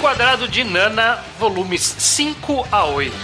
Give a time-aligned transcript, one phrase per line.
[0.00, 3.14] Quadrado de Nana, volumes 5 a 8.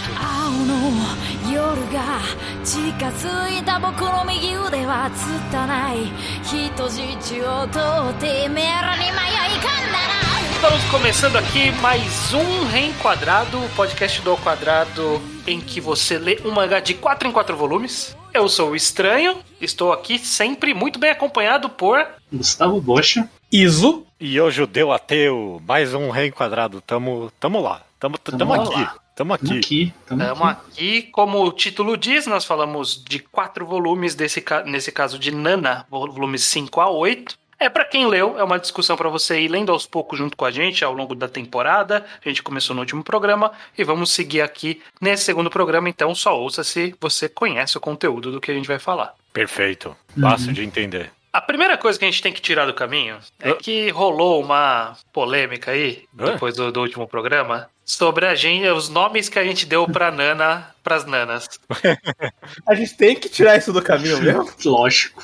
[10.55, 16.39] Estamos começando aqui mais um Reenquadrado, o podcast do Ao Quadrado, em que você lê
[16.43, 18.15] um mangá de 4 em 4 volumes.
[18.33, 22.03] Eu sou o Estranho, estou aqui sempre muito bem acompanhado por...
[22.31, 23.29] Gustavo Bocha.
[23.51, 24.07] Iso.
[24.23, 26.79] E eu, judeu ateu, mais um reenquadrado.
[26.79, 27.81] Tamo, tamo lá.
[27.99, 28.73] Tamo, tamo, Tamo aqui.
[28.73, 28.95] lá.
[29.13, 29.45] Tamo aqui.
[29.47, 29.93] Tamo aqui.
[30.07, 30.61] Tamo Estamos aqui.
[30.71, 35.85] aqui, como o título diz, nós falamos de quatro volumes, desse, nesse caso de Nana,
[35.89, 37.37] volumes 5 a 8.
[37.59, 40.45] É pra quem leu, é uma discussão pra você ir lendo aos poucos junto com
[40.45, 42.05] a gente ao longo da temporada.
[42.25, 46.39] A gente começou no último programa e vamos seguir aqui nesse segundo programa, então só
[46.39, 49.15] ouça se você conhece o conteúdo do que a gente vai falar.
[49.33, 49.93] Perfeito.
[50.15, 50.23] Uhum.
[50.23, 51.11] Fácil de entender.
[51.33, 54.95] A primeira coisa que a gente tem que tirar do caminho é que rolou uma
[55.11, 59.65] polêmica aí, depois do, do último programa, sobre a gente, os nomes que a gente
[59.65, 61.49] deu pra Nana, pras nanas.
[62.67, 64.47] A gente tem que tirar isso do caminho mesmo.
[64.65, 65.23] Lógico.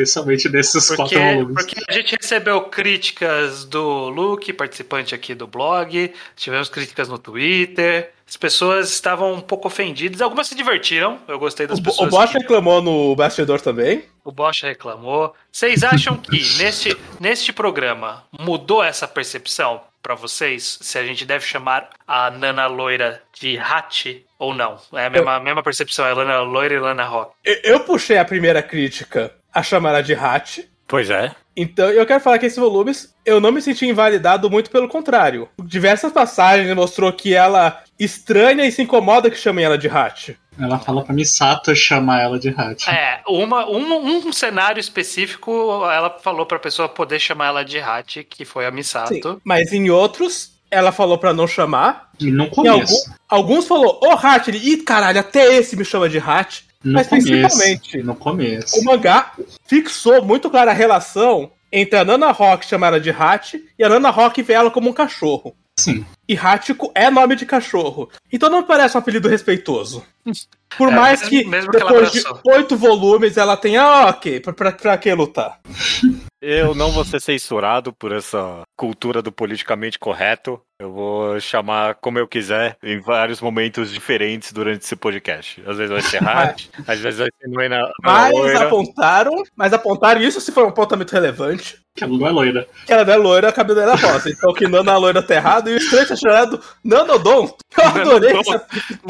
[0.00, 1.54] Especialmente nesses Porque, quatro volumes.
[1.54, 8.10] porque a gente recebeu críticas do Luke, participante aqui do blog, tivemos críticas no Twitter,
[8.28, 12.08] as pessoas estavam um pouco ofendidas, algumas se divertiram, eu gostei das O, pessoas.
[12.08, 14.04] o Bosch que- reclamou no bastidor também.
[14.24, 15.32] O Bosch reclamou.
[15.50, 20.78] Vocês acham que neste, neste programa mudou essa percepção pra vocês?
[20.82, 24.78] Se a gente deve chamar a Nana Loira de Hat ou não?
[24.92, 27.32] É a mesma, a mesma percepção, é Lana Loira e Lana Rock.
[27.44, 30.68] Eu, eu puxei a primeira crítica a chamar ela de Hat.
[30.86, 31.32] Pois é.
[31.56, 35.48] Então eu quero falar que esses volumes eu não me senti invalidado, muito pelo contrário.
[35.64, 40.38] Diversas passagens mostrou que ela estranha e se incomoda que chamem ela de Hat.
[40.60, 42.88] Ela fala pra Misato chamar ela de Hat.
[42.90, 45.50] É, uma, um, um cenário específico,
[45.90, 49.40] ela falou pra pessoa poder chamar ela de Hat, que foi a Sim, Misato.
[49.44, 52.10] mas em outros, ela falou pra não chamar.
[52.20, 52.94] E no Em começo.
[53.08, 56.64] algum- alguns falou, ô Hat, ele, ih, caralho, até esse me chama de Hat.
[56.84, 57.28] No mas começo.
[57.28, 58.78] principalmente- No começo.
[58.80, 59.32] O mangá
[59.66, 63.88] fixou muito clara a relação entre a Nana Rock chamar ela de Hat e a
[63.88, 65.54] Nana Rock ver ela como um cachorro.
[65.78, 66.06] Sim.
[66.26, 68.08] E Hachiko é nome de cachorro.
[68.32, 70.02] Então não parece um apelido respeitoso.
[70.78, 74.72] Por É, mais que que depois de oito volumes ela tenha, ah, ok, pra, pra,
[74.72, 75.60] pra que lutar?
[76.48, 80.60] Eu não vou ser censurado por essa cultura do politicamente correto.
[80.78, 85.60] Eu vou chamar como eu quiser em vários momentos diferentes durante esse podcast.
[85.66, 88.66] Às vezes vai ser Hat, às vezes vai ser Noena Mas Loira.
[88.66, 91.80] apontaram, mas apontaram isso se foi um apontamento relevante.
[91.96, 92.68] Que ela não é loira.
[92.84, 94.30] Que ela não é loira, a cabelo dela é rosa.
[94.30, 97.56] Então que Nana loira tá errado e o estranho tá chamado Nanodon.
[97.76, 98.66] Eu adorei essa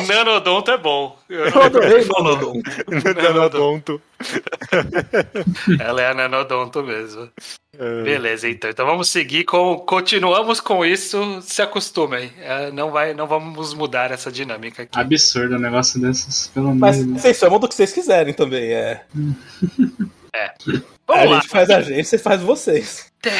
[0.07, 1.19] Nanodonto é bom.
[1.29, 2.63] Eu adorei Nanodon.
[3.23, 4.01] Nanodonto.
[5.81, 7.29] Ela é a Nanodonto mesmo.
[7.79, 8.03] É.
[8.03, 8.71] Beleza, então.
[8.71, 9.77] Então vamos seguir com.
[9.79, 11.41] Continuamos com isso.
[11.43, 12.33] Se acostumem.
[12.41, 14.99] É, não, vai, não vamos mudar essa dinâmica aqui.
[14.99, 17.23] Absurdo um negócio desses, pelo Mas menos.
[17.23, 19.05] vocês chamam do que vocês quiserem também, é.
[21.07, 21.35] Vamos a lá.
[21.37, 23.13] gente faz a gente, vocês fazem vocês.
[23.23, 23.33] Tem-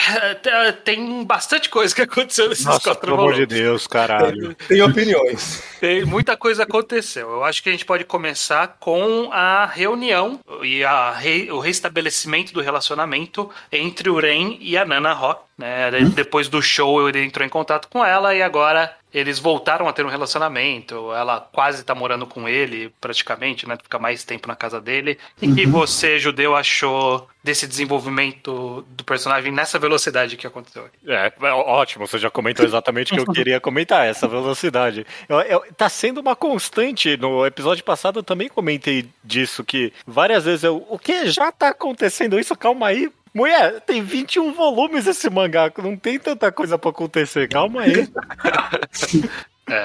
[0.43, 3.47] tem- Tem bastante coisa que aconteceu nesses Nossa, quatro pelo amor de.
[3.47, 4.55] Deus, caralho.
[4.69, 5.63] Tem opiniões.
[5.81, 7.29] Tem muita coisa aconteceu.
[7.31, 12.53] Eu acho que a gente pode começar com a reunião e a re- o restabelecimento
[12.53, 15.43] do relacionamento entre o Ren e a Nana Rock.
[15.59, 15.91] Né?
[16.15, 20.05] Depois do show, ele entrou em contato com ela e agora eles voltaram a ter
[20.05, 21.13] um relacionamento.
[21.13, 23.77] Ela quase tá morando com ele, praticamente, né?
[23.83, 25.19] Fica mais tempo na casa dele.
[25.41, 30.99] E que você, judeu, achou desse desenvolvimento do personagem nessa velocidade que aconteceu aqui?
[31.07, 35.07] É, é ótimo, você já comentou exatamente o que eu queria comentar, essa velocidade.
[35.29, 37.17] Eu, eu- tá sendo uma constante.
[37.17, 40.85] No episódio passado eu também comentei disso, que várias vezes eu.
[40.91, 42.55] O que já tá acontecendo isso?
[42.57, 43.11] Calma aí.
[43.33, 48.09] Mulher, tem 21 volumes esse mangá, não tem tanta coisa pra acontecer, calma aí.
[49.69, 49.85] É.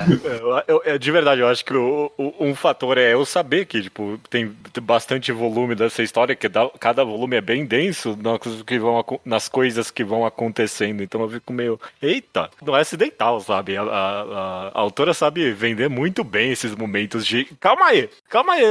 [0.68, 3.82] Eu- eu- de verdade, eu acho que o- o- um fator é eu saber que,
[3.82, 8.78] tipo, tem bastante volume dessa história, que dá- cada volume é bem denso nas, que
[8.78, 11.02] vão, nas coisas que vão acontecendo.
[11.02, 13.76] Então eu fico meio, eita, não é acidental, sabe?
[13.76, 13.88] A, a-
[14.22, 17.46] a- a autora sabe vender muito bem esses momentos de.
[17.60, 18.64] Calma aí, calma aí,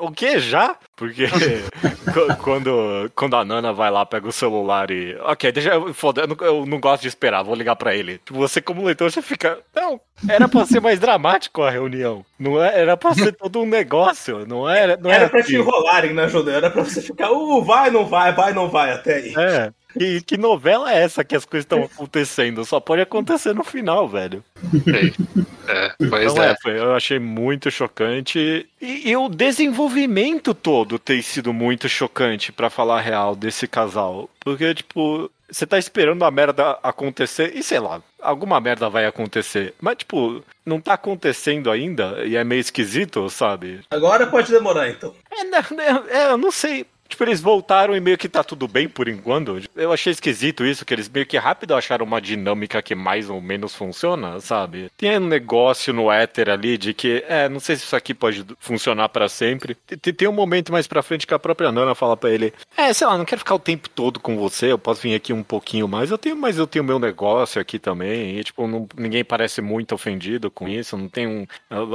[0.00, 0.76] o que já?
[0.98, 1.26] Porque
[2.12, 5.16] qu- quando, quando a Nana vai lá, pega o celular e.
[5.22, 5.94] Ok, deixa eu.
[5.94, 8.20] Foda, eu não, eu não gosto de esperar, vou ligar pra ele.
[8.30, 9.58] Você, como leitor, você fica.
[9.74, 12.24] Não, era pra ser mais dramático a reunião.
[12.38, 14.44] Não é, era pra ser todo um negócio.
[14.46, 14.96] Não era.
[14.96, 15.62] Não Era era pra te assim.
[15.62, 16.54] enrolarem, né, Judeu?
[16.56, 19.34] Era pra você ficar, uh, vai, não vai, vai, não vai, até aí.
[19.36, 22.64] É, E que novela é essa que as coisas estão acontecendo?
[22.64, 24.44] Só pode acontecer no final, velho.
[25.68, 26.56] É, pois Então, é.
[26.66, 28.66] é, eu achei muito chocante.
[28.80, 34.30] E, e o desenvolvimento todo tem sido muito chocante, pra falar a real, desse casal.
[34.40, 39.74] Porque, tipo, você tá esperando a merda acontecer e sei lá, alguma merda vai acontecer.
[39.80, 43.80] Mas, tipo, não tá acontecendo ainda e é meio esquisito, sabe?
[43.90, 45.14] Agora pode demorar, então.
[45.30, 45.64] É, né,
[46.10, 46.86] é, eu não sei.
[47.08, 49.58] Tipo, eles voltaram e meio que tá tudo bem por enquanto.
[49.74, 53.40] Eu achei esquisito isso, que eles meio que rápido acharam uma dinâmica que mais ou
[53.40, 54.90] menos funciona, sabe?
[54.96, 58.44] Tem um negócio no éter ali de que, é, não sei se isso aqui pode
[58.60, 59.74] funcionar pra sempre.
[59.74, 63.06] Tem, um momento mais pra frente que a própria Nana fala pra ele: É, sei
[63.06, 65.88] lá, não quero ficar o tempo todo com você, eu posso vir aqui um pouquinho
[65.88, 66.10] mais.
[66.10, 68.38] Eu tenho, mas eu tenho meu negócio aqui também.
[68.38, 70.96] E, tipo, não- ninguém parece muito ofendido com isso.
[70.96, 71.46] Não tem um.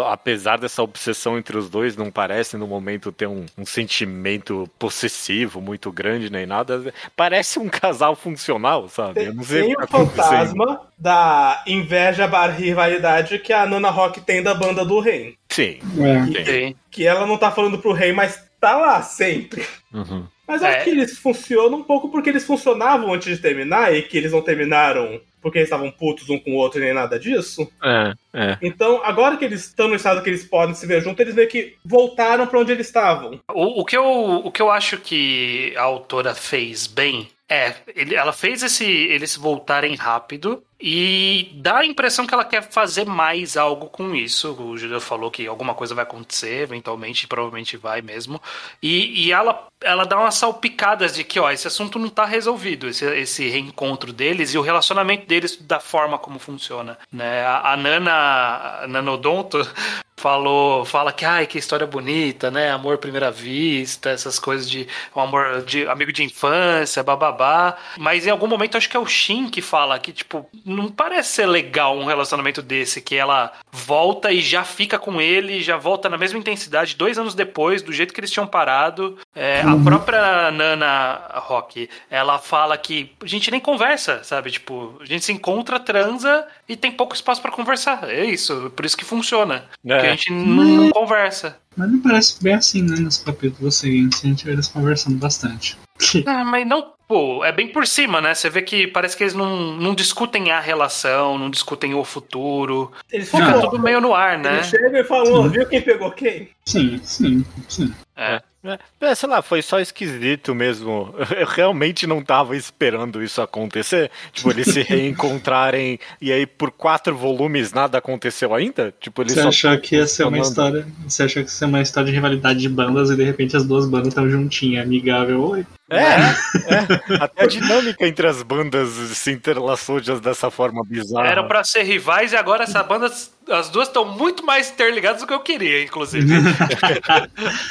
[0.07, 4.69] Apesar dessa obsessão entre os dois, não parece no momento ter um, um sentimento
[5.03, 6.93] possessivo muito grande nem nada.
[7.15, 9.25] Parece um casal funcional, sabe?
[9.25, 13.65] Eu não sei Tem o que o tá fantasma da inveja barra rivalidade que a
[13.65, 15.35] Nana Rock tem da banda do rei.
[15.49, 15.79] Sim.
[15.99, 16.45] É.
[16.45, 16.75] Sim.
[16.89, 19.65] Que ela não tá falando pro rei, mas tá lá sempre.
[19.93, 20.25] Uhum.
[20.47, 20.67] Mas É.
[20.75, 24.31] acho que eles funcionam um pouco porque eles funcionavam antes de terminar e que eles
[24.31, 27.69] não terminaram porque eles estavam putos um com o outro e nem nada disso.
[27.83, 28.57] É, é.
[28.61, 31.49] Então, agora que eles estão no estado que eles podem se ver juntos, eles meio
[31.49, 33.41] que voltaram pra onde eles estavam.
[33.53, 38.15] O, o que eu, o que eu acho que a autora fez bem é, ele-
[38.15, 43.55] ela fez esse, eles voltarem rápido e dá a impressão que ela quer fazer mais
[43.55, 44.51] algo com isso.
[44.61, 48.41] O Júlio falou que alguma coisa vai acontecer, eventualmente, provavelmente vai mesmo.
[48.81, 52.89] E, e ela, ela dá umas salpicadas de que, ó, esse assunto não tá resolvido,
[52.89, 56.97] esse, esse reencontro deles e o relacionamento deles da forma como funciona.
[57.09, 57.45] Né?
[57.45, 59.65] A, a Nana, a Nanodonto,
[60.23, 62.71] falou, fala que ai, que história bonita, né?
[62.71, 67.75] Amor à primeira vista, essas coisas de um amor de amigo de infância, bababá.
[67.97, 71.29] Mas em algum momento acho que é o Shin que fala que tipo, não parece
[71.29, 76.09] ser legal um relacionamento desse que ela volta e já fica com ele, já volta
[76.09, 79.17] na mesma intensidade dois anos depois, do jeito que eles tinham parado.
[79.35, 84.51] É, A própria Nana Rock, ela fala que a gente nem conversa, sabe?
[84.51, 88.09] Tipo, a gente se encontra, transa e tem pouco espaço pra conversar.
[88.09, 89.65] É isso, por isso que funciona.
[89.85, 89.93] É.
[89.93, 91.57] Porque a gente não, não conversa.
[91.75, 92.97] Mas não parece bem assim, né?
[92.99, 95.77] Nos capítulos seguintes, a gente vê eles conversando bastante.
[96.25, 98.33] Ah, mas não, pô, é bem por cima, né?
[98.33, 102.91] Você vê que parece que eles não, não discutem a relação, não discutem o futuro.
[103.11, 104.55] Eles Fica ficam tudo meio no ar, né?
[104.55, 106.49] Eles chegam e falam, "Ô, viu quem pegou quem?
[106.65, 107.93] Sim, sim, sim.
[108.17, 108.41] É.
[108.63, 111.13] É, é, sei lá, foi só esquisito mesmo.
[111.37, 114.09] Eu realmente não tava esperando isso acontecer.
[114.31, 118.93] Tipo, eles se reencontrarem e aí por quatro volumes nada aconteceu ainda?
[118.99, 120.87] Tipo, eles Você só achou que ia ser uma história.
[121.07, 123.65] Você achou que ia ser uma história de rivalidade de bandas e de repente as
[123.65, 125.41] duas bandas estão juntinhas, amigável.
[125.43, 125.65] Oi.
[125.89, 131.27] É, é, até a dinâmica entre as bandas se interlaçou de- dessa forma bizarra.
[131.27, 133.11] Eram pra ser rivais e agora essa banda,
[133.49, 136.27] as duas estão muito mais interligadas do que eu queria, inclusive.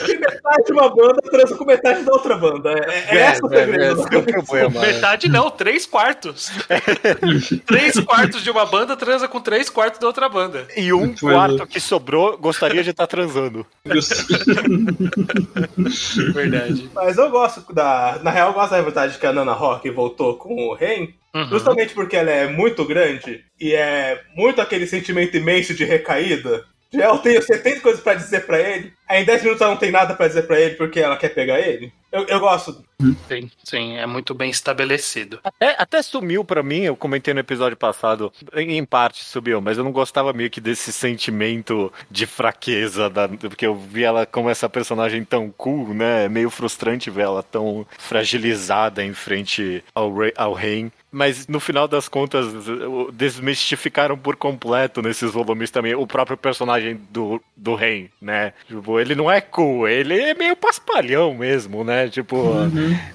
[0.04, 2.70] Que metade de uma banda transa com metade da outra banda.
[2.70, 4.00] É, é, essa o segredo.
[4.02, 4.80] esse é o problema.
[4.80, 4.92] né?
[4.92, 6.50] Metade não, três quartos.
[7.66, 10.66] três quartos de uma banda transa com três quartos da outra banda.
[10.76, 13.66] E um quarto que sobrou gostaria de estar transando.
[16.34, 16.90] Verdade.
[16.94, 18.20] Mas eu gosto da.
[18.22, 21.08] Na real, eu gosto da rivalidade que a Nana Rock voltou com o Ren.
[21.34, 21.48] Uhum.
[21.48, 26.64] Justamente porque ela é muito grande e é muito aquele sentimento imenso de recaída.
[26.94, 28.92] Já eu tenho 70 coisas pra dizer pra ele.
[29.08, 31.30] Aí em 10 minutos ela não tem nada pra dizer pra ele porque ela quer
[31.30, 31.90] pegar ele.
[32.12, 32.84] Eu, eu gosto.
[33.26, 35.40] Sim, sim, é muito bem estabelecido.
[35.42, 39.78] Até, até sumiu pra mim, eu comentei no episódio passado, em em parte subiu, mas
[39.78, 44.50] eu não gostava meio que desse sentimento de fraqueza, da, porque eu vi ela como
[44.50, 46.26] essa personagem tão cool, né?
[46.26, 50.92] É meio frustrante ver ela tão fragilizada em frente ao, Rei- ao Rein.
[51.12, 52.46] Mas no final das contas,
[53.12, 58.54] desmistificaram por completo nesses volumes também o próprio personagem do, do Rein, né?
[58.66, 62.08] Tipo, ele não é cool, ele é meio paspalhão mesmo, né?
[62.08, 62.54] Tipo,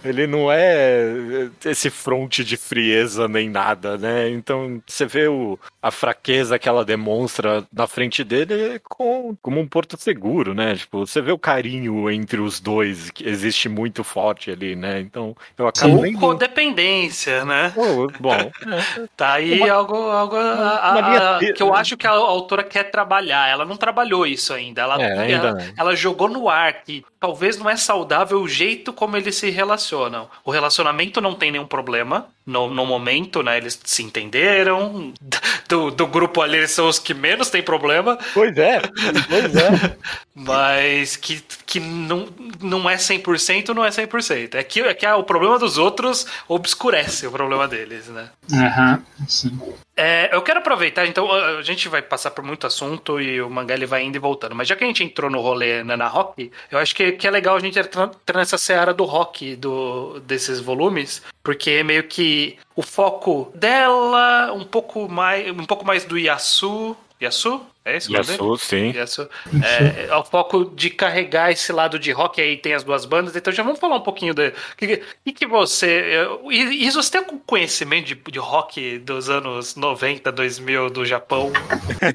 [0.05, 4.29] ele não é esse fronte de frieza nem nada, né?
[4.29, 9.67] Então você vê o, a fraqueza que ela demonstra na frente dele com, como um
[9.67, 10.75] porto seguro, né?
[10.75, 14.99] Tipo, você vê o carinho entre os dois que existe muito forte ali, né?
[14.99, 17.73] Então eu acabo Ou codependência, né?
[18.19, 18.51] Bom,
[19.15, 22.91] Tá aí algo, algo a- uma a- a- que eu acho que a autora quer
[22.91, 23.47] trabalhar.
[23.49, 24.81] Ela não trabalhou isso ainda.
[24.81, 28.93] Ela, É, ainda ela, ela jogou no ar que talvez não é saudável o jeito
[28.93, 30.29] como eles se relacionam.
[30.45, 32.27] O relacionamento não tem nenhum problema.
[32.47, 33.57] No, no momento, né?
[33.57, 35.13] Eles se entenderam.
[35.67, 38.17] Do, do grupo ali, eles são os que menos tem problema.
[38.33, 38.79] Pois é,
[39.27, 39.97] pois é.
[40.33, 42.29] Mas que, que não,
[42.61, 44.55] não é 100%, não é 100%.
[44.55, 48.29] É que, é que o problema dos outros obscurece o problema deles, né?
[48.53, 49.59] Aham, sim.
[49.99, 53.73] É, eu quero aproveitar, então, a gente vai passar por muito assunto e o mangá
[53.73, 54.53] ele vai indo e voltando.
[54.53, 57.31] Mas já que a gente entrou no rolê Nana Rock, eu acho que, que é
[57.31, 62.83] legal a gente entrar nessa seara do rock do, desses volumes, porque meio que o
[62.83, 66.95] foco dela, um pouco mais, um pouco mais do Yasu.
[67.19, 67.65] Yasu?
[67.87, 68.37] É esse o nome dele?
[68.37, 68.91] Yasu, sim.
[68.91, 69.29] Yasu.
[69.63, 73.33] É, é o foco de carregar esse lado de rock, aí tem as duas bandas,
[73.35, 74.51] então já vamos falar um pouquinho de.
[74.75, 76.27] que, que, que você.
[76.51, 81.51] E, e você tem algum conhecimento de, de rock dos anos 90, 2000 do Japão?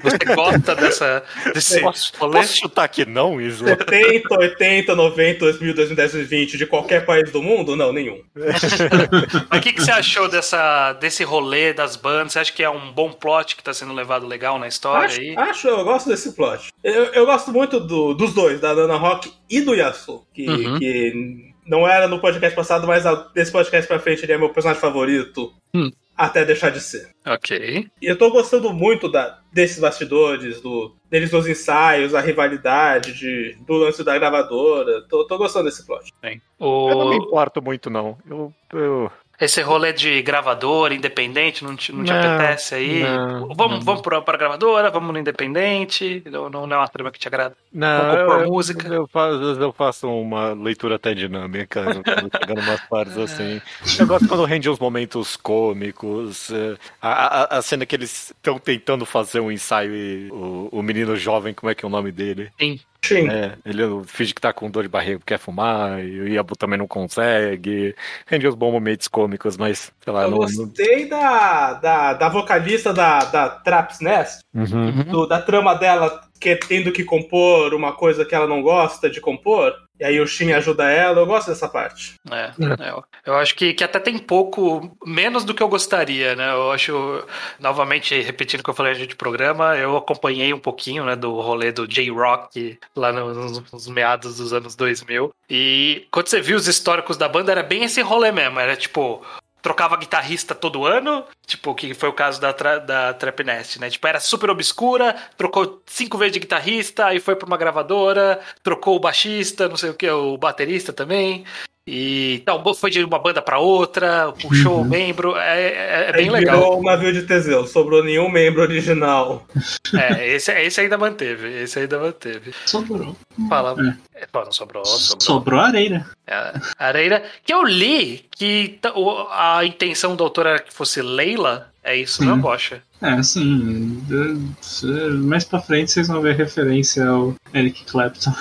[0.03, 2.39] Você gosta dessa, desse Posso, rolê?
[2.39, 3.65] posso chutar que não, Iso?
[3.65, 7.75] 70, 80, 90, 2000, 2010, 2020 de qualquer país do mundo?
[7.75, 8.21] Não, nenhum.
[9.49, 12.33] Mas o que, que você achou dessa, desse rolê das bandas?
[12.33, 15.19] Você acha que é um bom plot que tá sendo levado legal na história Acho,
[15.19, 15.35] aí?
[15.35, 16.71] acho, eu gosto desse plot.
[16.83, 20.79] Eu, eu gosto muito do- dos dois, da Nana Rock e do Yasu, que, Uhum.
[20.79, 23.03] que não era no podcast passado, mas
[23.33, 25.53] desse podcast pra frente ele é meu personagem favorito.
[25.75, 25.89] Hum.
[26.15, 27.09] Até deixar de ser.
[27.25, 27.87] Ok.
[27.99, 33.57] E eu tô gostando muito da, desses bastidores, do, deles nos ensaios, a rivalidade, de,
[33.65, 35.01] do lance da gravadora.
[35.09, 36.11] Tô, tô gostando desse plot.
[36.21, 38.15] Bem, Eu não me o, importo muito, não.
[38.29, 39.11] Eu, eu...
[39.39, 43.23] esse rolê de gravadora, independente, não te, não te Não, apetece aí?
[43.31, 43.85] não, vamos não.
[43.85, 46.23] vamos pra, pra gravadora, vamos no independente?
[46.29, 47.57] Não, não é uma trama que te agrada?
[47.71, 48.87] Não, compor eu, música?
[48.91, 52.03] Eu faço, eu faço uma leitura até dinâmica,
[52.37, 53.59] chegando umas partes assim.
[53.97, 56.51] Eu gosto quando rende uns momentos cômicos.
[56.51, 60.83] eh, A, a, a cena que eles estão tentando fazer um ensaio e o, o
[60.83, 62.51] menino jovem, como é que é o nome dele?
[62.59, 62.77] Sim.
[63.03, 63.29] Sim.
[63.29, 66.79] É, ele finge que tá com dor de barriga, quer fumar, e o Yabu também
[66.79, 67.93] não consegue.
[68.25, 70.37] Rende uns bons momentos cômicos, mas, sei lá, Eu não.
[70.39, 70.45] não...
[70.45, 75.03] gostei da, da, da vocalista da, da Traps Nest, Uhum.
[75.03, 79.19] do- da trama dela que tendo que compor uma coisa que ela não gosta de
[79.21, 79.73] compor.
[79.99, 82.15] E aí o Shin ajuda ela, eu gosto dessa parte.
[82.31, 82.51] É,
[82.83, 86.51] é, eu- eu acho que, que até tem pouco, menos do que eu gostaria, né?
[86.51, 87.23] Eu acho,
[87.59, 91.71] novamente, repetindo o que eu falei de programa, eu acompanhei um pouquinho, né, do rolê
[91.71, 95.33] do J-Rock lá nos, nos meados dos anos 2000.
[95.49, 98.59] E quando você viu os históricos da banda, era bem esse rolê mesmo.
[98.59, 99.23] Era tipo,
[99.63, 103.89] trocava guitarrista todo ano, tipo, que foi o caso da, tra da Trap Nest, né?
[103.89, 108.97] Tipo, era super obscura, trocou cinco vezes de guitarrista, aí foi pra uma gravadora, trocou
[108.97, 111.45] o baixista, não sei o que, o baterista também.
[111.85, 116.29] E então, foi de uma banda pra outra, puxou o membro, é, é- é bem
[116.29, 116.55] legal.
[116.57, 119.45] virou um navio de Teseu, sobrou nenhum membro original.
[119.93, 122.53] É, esse, esse ainda manteve, esse ainda manteve.
[122.65, 123.15] Sobrou.
[123.49, 123.75] Fala.
[124.15, 125.21] É, pô, não sobrou, sobrou.
[125.21, 126.05] Sobrou areia.
[126.25, 131.69] É, Areira, que eu li que o- a intenção do autor era que fosse Leila,
[131.83, 132.27] é isso, Sim.
[132.27, 132.81] não, Bocha?
[133.01, 134.01] É, assim.
[134.07, 138.33] de- Mais pra frente vocês vão ver referência ao Eric Clapton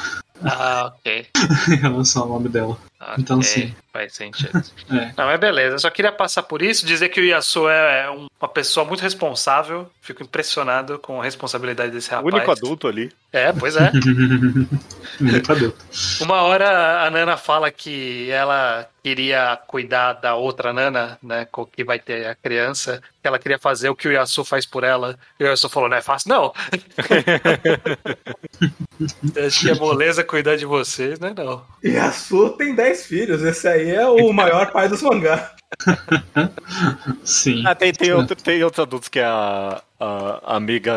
[0.44, 1.26] Ah, ok.
[1.68, 2.76] em relação ao nome dela.
[3.18, 3.74] Então, Ok, sim.
[3.92, 4.50] Faz sentido.
[4.90, 5.12] É.
[5.16, 5.74] Não, mas beleza.
[5.76, 9.00] Eu só queria passar por isso, dizer que o Yasuo é um- uma pessoa muito
[9.00, 9.90] responsável.
[10.00, 12.34] Fico impressionado com a responsabilidade desse O rapaz.
[12.34, 13.12] único adulto ali.
[13.32, 13.90] É, pois é.
[15.20, 15.78] Muito adulto.
[16.20, 21.82] Uma hora a Nana fala que ela queria cuidar da outra Nana, né, com que
[21.84, 25.18] vai ter a criança, que ela queria fazer o que o Yasuo faz por ela.
[25.40, 26.52] E o Yasuo falou, não é fácil, não.
[29.46, 31.62] Acho que é moleza cuidar de vocês, né, não.
[31.82, 35.52] E a Su tem 10 filhos, esse aí é o maior pai dos mangá.
[37.24, 37.62] Sim.
[37.66, 40.92] Ah, tem, tem, outro, tem outros adultos que é a, a amiga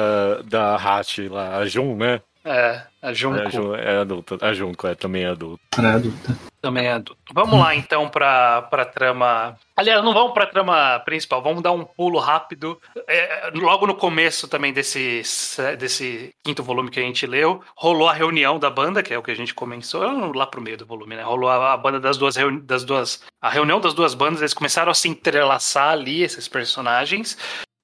[0.46, 2.22] da Hachi lá, a Jun, né?
[2.44, 4.38] É, a Junko É, a Jun é adulta.
[4.42, 5.62] A Junko é, também é adulta.
[5.76, 6.38] Para adulta.
[6.62, 7.22] também é adulto.
[7.34, 9.56] Vamos lá, então, pra, pra trama...
[9.78, 12.80] Aliás, não vamos pra trama principal, vamos dar um pulo rápido.
[13.08, 15.22] É, logo no começo também desse,
[15.78, 19.24] desse quinto volume que a gente leu, rolou a reunião da banda, que é o
[19.24, 20.02] que a gente começou
[20.34, 21.22] lá pro meio do volume, né?
[21.24, 23.22] Rolou a, a banda das duas, reuni- das duas...
[23.42, 27.38] A reunião das duas bandas, eles começaram a se entrelaçar ali, esses personagens.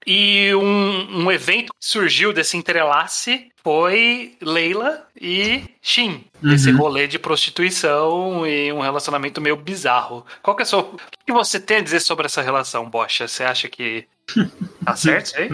[0.08, 6.26] E um, um evento que surgiu desse entrelace foi Leila e Shin.
[6.44, 6.78] Esse Uhum.
[6.78, 10.26] rolê de prostituição e um relacionamento meio bizarro.
[10.42, 10.82] Qual que é a sua...
[10.82, 13.28] O que você tem a dizer sobre essa relação, Bocha?
[13.28, 14.08] Você acha que
[14.86, 15.50] tá certo isso aí?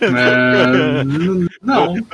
[0.00, 1.04] É,
[1.62, 1.96] não.
[1.96, 2.04] Eu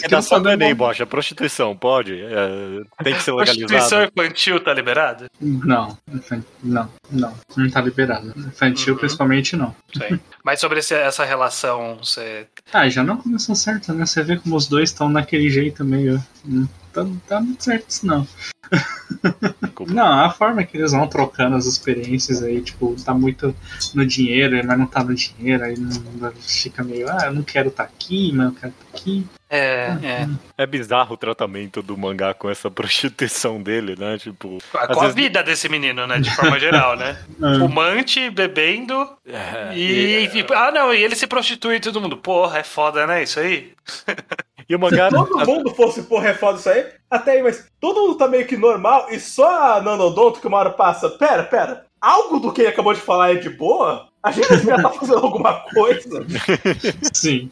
[0.00, 1.04] Redação do Enem, Bocha.
[1.06, 2.20] Prostituição, pode?
[2.20, 4.12] É, tem que ser Prostituição legalizado.
[4.16, 5.30] infantil tá liberada?
[5.40, 5.98] Não,
[6.62, 7.34] não, não.
[7.56, 8.32] Não tá liberado.
[8.36, 9.00] Infantil, Uhum.
[9.00, 9.74] principalmente, não.
[9.96, 10.18] Sei.
[10.44, 12.46] Mas sobre esse- essa relação, você...
[12.72, 14.04] Ah, já não começou certo, né?
[14.06, 16.22] Você vê como os dois estão naquele jeito meio.
[16.46, 18.26] hum, tá, tá muito certo isso não.
[19.88, 23.54] não, a forma que eles vão trocando as experiências aí, tipo, tá muito
[23.94, 27.68] no dinheiro, mas não tá no dinheiro, aí não, fica meio, ah, eu não quero
[27.68, 29.26] estar tá aqui, mas eu quero estar tá aqui.
[29.54, 30.28] É, é.
[30.56, 34.16] É bizarro o tratamento do mangá com essa prostituição dele, né?
[34.16, 34.56] Tipo.
[34.72, 36.18] Com a vida desse menino, né?
[36.18, 37.18] De forma geral, né?
[37.42, 37.58] É.
[37.58, 38.94] Fumante, bebendo.
[39.26, 42.16] É, e, e, Ah, não, e ele se prostitui e todo mundo.
[42.16, 43.22] Porra, é foda, né?
[43.22, 43.72] Isso aí.
[44.68, 45.10] E o mangá.
[45.10, 46.86] Se todo mundo fosse, porra, é foda isso aí.
[47.10, 50.58] Até aí, mas todo mundo tá meio que normal e só a Nanodonto que uma
[50.58, 51.10] hora passa.
[51.10, 51.86] Pera, pera.
[52.00, 54.08] Algo do que ele acabou de falar é de boa?
[54.22, 56.24] A gente já tá fazendo alguma coisa.
[57.12, 57.50] Sim.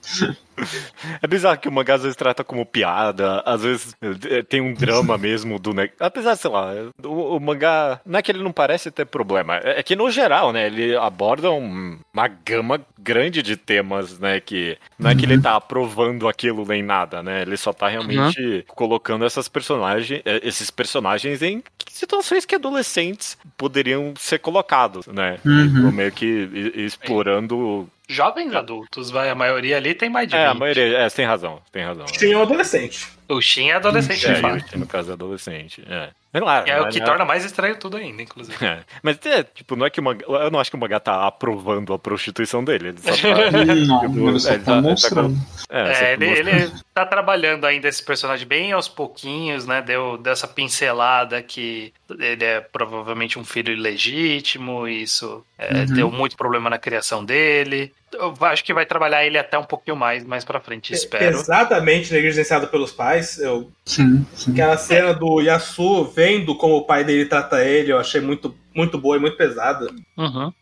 [1.23, 3.97] É bizarro que o mangá às vezes trata como piada, às vezes
[4.29, 5.73] é, tem um drama mesmo do.
[5.99, 6.73] Apesar, sei lá,
[7.05, 8.01] o, o, mangá.
[8.05, 10.97] Não é que ele não parece ter problema, é, é que no geral, né, ele
[10.97, 15.43] aborda um, uma gama grande de temas, né, que não é que ele uhum.
[15.43, 18.63] tá aprovando aquilo nem nada, né, ele só tá realmente uhum.
[18.69, 25.91] colocando essas personagens, é, esses personagens em situações que adolescentes poderiam ser colocados, né, uhum.
[25.93, 29.31] meio que explorando jovens adultos, vai.
[29.31, 30.51] A maioria ali tem mais de É, 20.
[30.51, 32.07] a maioria, é, tem razão, tem razão.
[32.09, 33.09] Shin é um adolescente.
[33.29, 34.57] O Shin é adolescente, é, de fato.
[34.65, 36.11] O Shin, no caso, é adolescente, é.
[36.33, 37.05] É, claro, é o que é...
[37.05, 38.57] torna mais estranho tudo ainda, inclusive.
[38.71, 38.81] É.
[39.03, 41.27] Mas, é, tipo, não é que o mangá, eu não acho que o mangá tá
[41.27, 42.89] aprovando a prostituição dele.
[42.89, 43.51] Ele só tá,
[43.87, 45.37] não, tipo, ele só tá mostrando.
[45.69, 49.81] É, ele, ele tá trabalhando ainda esse personagem bem aos pouquinhos, né?
[49.83, 55.87] Deu dessa pincelada que ele é provavelmente um filho ilegítimo, e isso é, uhum.
[55.87, 57.93] deu muito problema na criação dele.
[58.13, 61.37] Eu acho que vai trabalhar ele até um pouquinho mais mais pra frente, espero.
[61.37, 63.39] Exatamente negligenciado pelos pais.
[63.39, 63.71] Eu...
[63.85, 64.53] Sim, sim.
[64.53, 68.99] Aquela cena do Yasu vendo como o pai dele trata ele, eu achei muito, muito
[68.99, 69.87] boa e muito pesada.
[70.17, 70.53] Uhum.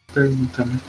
[0.64, 0.80] Né?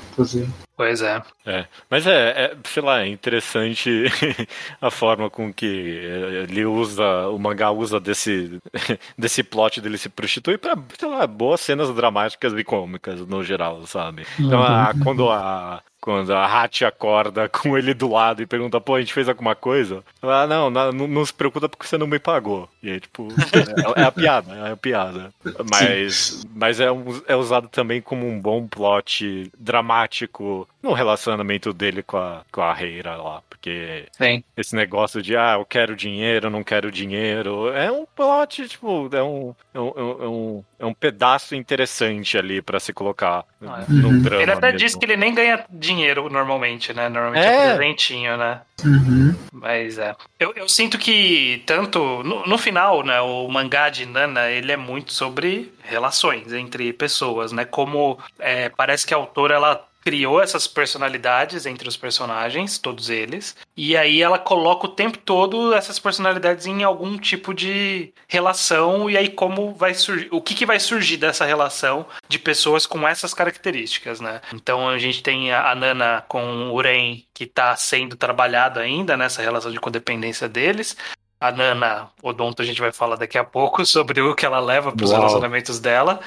[0.79, 1.21] Pois é.
[1.45, 1.67] é.
[1.89, 4.05] Mas é, é, sei lá, é interessante
[4.79, 8.59] a forma com que ele usa, o mangá usa desse,
[9.17, 13.85] desse plot dele se prostituir pra, sei lá, boas cenas dramáticas e cômicas no geral,
[13.85, 14.25] sabe?
[14.39, 18.95] Então, a, quando a, quando a Hatch acorda com ele do lado e pergunta, pô,
[18.95, 20.03] a gente fez alguma coisa?
[20.21, 22.69] Ela, ah, não, não, não se preocupa porque você não me pagou.
[22.81, 23.27] E aí, tipo,
[23.95, 25.33] é, é a piada, é a piada.
[25.69, 26.87] Mas, mas é,
[27.27, 32.73] é usado também como um bom plot dramático no relacionamento dele com a, com a
[32.73, 33.41] Reira lá.
[33.49, 34.41] Porque Sim.
[34.55, 39.21] esse negócio de, ah, eu quero dinheiro, não quero dinheiro, é um plot, tipo, é
[39.21, 43.91] um, é um, é um, é um pedaço interessante ali para se colocar ah, é.
[43.91, 44.41] num drama.
[44.41, 44.79] Ele até mesmo.
[44.79, 45.88] disse que ele nem ganha dinheiro
[46.29, 47.09] normalmente, né?
[47.09, 48.61] Normalmente é, é presentinho, né?
[48.83, 49.35] Uhum.
[49.51, 50.15] Mas é.
[50.39, 52.23] Eu, eu sinto que tanto.
[52.23, 53.19] No, no final, né?
[53.21, 57.65] O mangá de Nana, ele é muito sobre relações entre pessoas, né?
[57.65, 63.55] Como é, parece que a autora ela criou essas personalidades entre os personagens, todos eles,
[63.75, 69.17] e aí ela coloca o tempo todo essas personalidades em algum tipo de relação e
[69.17, 73.33] aí como vai surgir, o que, que vai surgir dessa relação de pessoas com essas
[73.33, 74.41] características, né?
[74.53, 79.41] Então a gente tem a, Nana com o Ren que está sendo trabalhado ainda nessa
[79.41, 80.95] relação de codependência deles,
[81.39, 84.91] a Nana Odonto a gente vai falar daqui a pouco sobre o que ela leva
[84.91, 86.19] para os relacionamentos dela.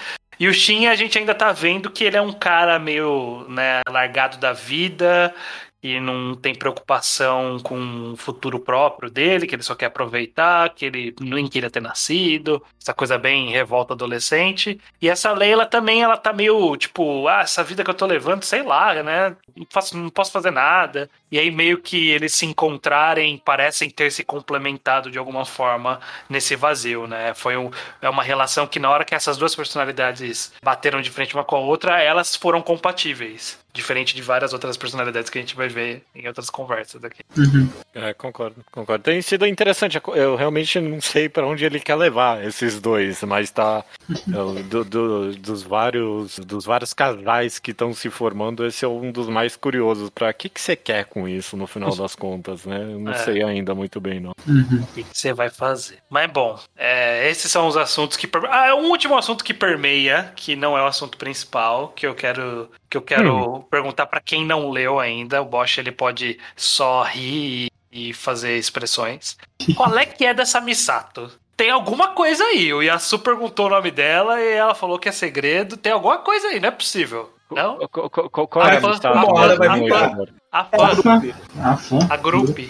[0.43, 3.81] E o Shin a gente ainda tá vendo que ele é um cara meio né,
[3.89, 5.33] largado da vida,
[5.83, 10.85] que não tem preocupação com o futuro próprio dele, que ele só quer aproveitar, que
[10.85, 14.81] ele nem queria ter nascido, essa coisa bem revolta adolescente.
[15.01, 18.45] E essa Leila também, ela tá meio tipo, ah, essa vida que eu tô levando,
[18.45, 19.37] sei lá, né?
[19.57, 21.11] Não, faço, não posso fazer nada.
[21.33, 26.55] E aí meio que eles se encontrarem, parecem ter se complementado de alguma forma nesse
[26.55, 27.35] vazio, né?
[27.35, 31.35] Foi um, é uma relação que na hora que essas duas personalidades bateram de frente
[31.35, 33.62] uma com a outra, elas foram compatíveis.
[33.73, 37.23] Diferente de várias outras personalidades que a gente vai ver em outras conversas aqui.
[37.37, 37.69] Uhum.
[37.95, 39.05] É, concordo, concordo.
[39.05, 40.01] Tem sido interessante.
[40.15, 43.85] Eu realmente não sei para onde ele quer levar esses dois, mas tá.
[44.11, 49.11] É, do, do, dos, vários, dos vários casais que estão se formando, esse é um
[49.11, 50.11] dos mais curiosos.
[50.11, 52.83] Para que, que você quer com isso no final das contas, né?
[52.83, 53.19] Eu não é.
[53.19, 54.33] sei ainda muito bem, não.
[54.47, 54.83] Uhum.
[54.83, 55.99] O que você vai fazer?
[56.11, 58.29] Mas bom, é, esses são os assuntos que.
[58.51, 62.71] Ah, um último assunto que permeia, que não é o assunto principal, que eu quero
[62.93, 63.63] que eu quero hum.
[63.63, 65.41] perguntar para quem não leu ainda.
[65.41, 69.39] O Bosch ele pode só rir e fazer expressões.
[69.75, 71.33] Qual é que é dessa Misato?
[71.57, 72.73] Tem alguma coisa aí.
[72.73, 75.79] O Yasu perguntou o nome dela e ela falou que é segredo.
[75.79, 77.33] Tem alguma coisa aí, não é possível.
[77.51, 77.79] Não?
[77.89, 79.09] Qual, qual, qual é a Misato?
[79.09, 81.21] Uma hora vai vir a fã.
[81.63, 81.99] A fã.
[82.11, 82.61] A grupo.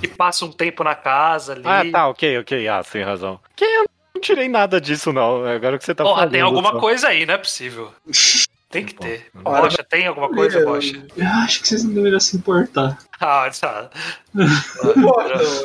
[0.00, 1.62] E passa um tempo na casa ali.
[1.64, 2.68] Ah, tá, ok, ok.
[2.68, 3.40] Ah, sem razão.
[3.56, 5.44] Que eu não tirei nada disso, não.
[5.44, 6.32] Agora que você tá Porra, falando.
[6.32, 6.78] tem alguma só.
[6.78, 7.92] coisa aí, não é possível.
[8.70, 9.26] Tem que ter.
[9.44, 11.04] Ora, Bocha, tem alguma coisa, eu- Bocha?
[11.16, 12.96] Eu acho que vocês não deveriam se importar.
[13.22, 13.90] Ah, tá.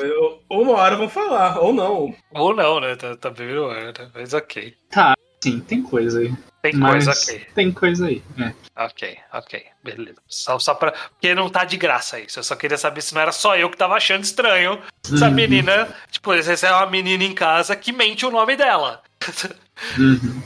[0.01, 2.13] Eu- uma hora vão falar, ou não.
[2.31, 2.95] Ou não, né?
[2.97, 3.93] Tá, tá bem no ar, né?
[4.13, 4.75] Mas ok.
[4.91, 6.33] Tá, sim, tem coisa aí.
[6.61, 7.47] Tem Mas coisa, ok.
[7.55, 8.21] tem coisa aí.
[8.39, 8.51] É.
[8.85, 10.17] Ok, ok, beleza.
[10.27, 10.91] Só, só pra.
[11.11, 12.39] Porque não tá de graça isso.
[12.39, 14.81] Eu só queria saber se não era só eu que tava achando estranho.
[15.05, 15.31] Essa Uhum.
[15.31, 19.01] menina, tipo, essa é uma menina em casa que mente o nome dela.
[19.99, 20.41] Uhum.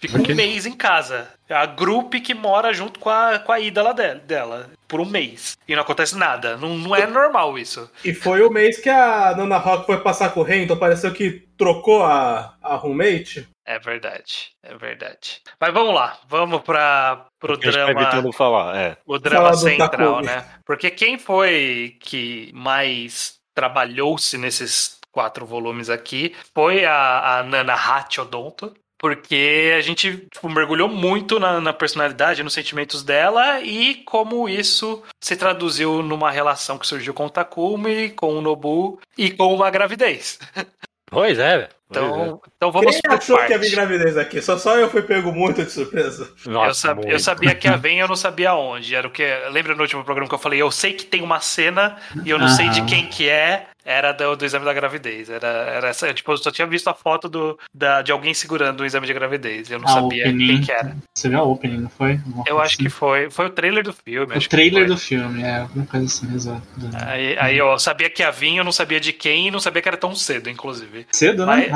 [0.00, 0.34] Fica Ok.
[0.34, 1.28] um mês em casa.
[1.48, 4.70] É a grupo que mora junto com a, com a ídola de- dela.
[4.88, 5.56] Por um mês.
[5.66, 6.56] E não acontece nada.
[6.56, 7.90] Não, não é normal isso.
[8.04, 11.46] E foi o mês que a Nana Rock foi passar com o então pareceu que
[11.56, 13.48] trocou a, a roommate.
[13.66, 14.50] É verdade.
[14.62, 15.40] É verdade.
[15.60, 16.18] Mas vamos lá.
[16.28, 18.00] Vamos pra, pro tá drama.
[18.00, 18.96] evitando falar, é.
[19.04, 20.44] o drama Falar central, né?
[20.64, 28.72] Porque quem foi que mais trabalhou-se nesses quatro volumes aqui foi a, a Nana Hachidonto.
[28.98, 35.02] Porque a gente tipo, mergulhou muito na, na personalidade, nos sentimentos dela e como isso
[35.20, 39.70] se traduziu numa relação que surgiu com o Takumi, com o Nobu e com uma
[39.70, 40.38] gravidez.
[41.08, 41.68] Pois é, velho.
[41.88, 43.68] Pois Então, então vamos Quem por achou que ia parte.
[43.68, 44.40] vir gravidez aqui?
[44.42, 46.28] Só, só eu fui pego muito de surpresa.
[46.46, 48.94] Nossa, eu, sab- eu sabia que a Ven, eu não sabia onde.
[48.94, 49.24] Era o que.
[49.50, 50.60] Lembra no último programa que eu falei?
[50.60, 53.66] Eu sei que tem uma cena e eu não sei de quem que é.
[53.88, 55.30] Era do, do exame da gravidez.
[55.30, 56.12] Era, era essa.
[56.12, 59.14] Tipo, eu só tinha visto a foto do, da, de alguém segurando o exame de
[59.14, 59.70] gravidez.
[59.70, 60.46] Eu não A sabia opening.
[60.48, 60.96] quem que era.
[61.14, 62.14] Você viu a opening, não foi?
[62.26, 62.96] Alguma Eu acho que assim?
[62.96, 63.30] foi.
[63.30, 64.34] Foi o trailer do filme.
[64.36, 66.62] O que trailer do filme, é alguma coisa assim, exato.
[67.06, 69.80] Aí, aí eu sabia que ia vir, eu não sabia de quem e não sabia
[69.80, 71.06] que era tão cedo, inclusive.
[71.12, 71.68] Cedo, né?
[71.68, 71.70] Mas-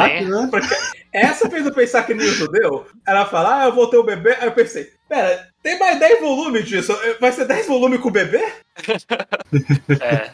[0.00, 0.48] Rápido, né?
[0.50, 0.74] Porque
[1.12, 2.86] essa fez eu pensar que nem judeu.
[3.06, 4.36] Ela fala, ah, eu vou ter o bebê.
[4.40, 6.96] Aí eu pensei, pera, tem mais 10 volumes disso.
[7.18, 8.46] Vai ser 10 volumes com o bebê?
[10.00, 10.30] É,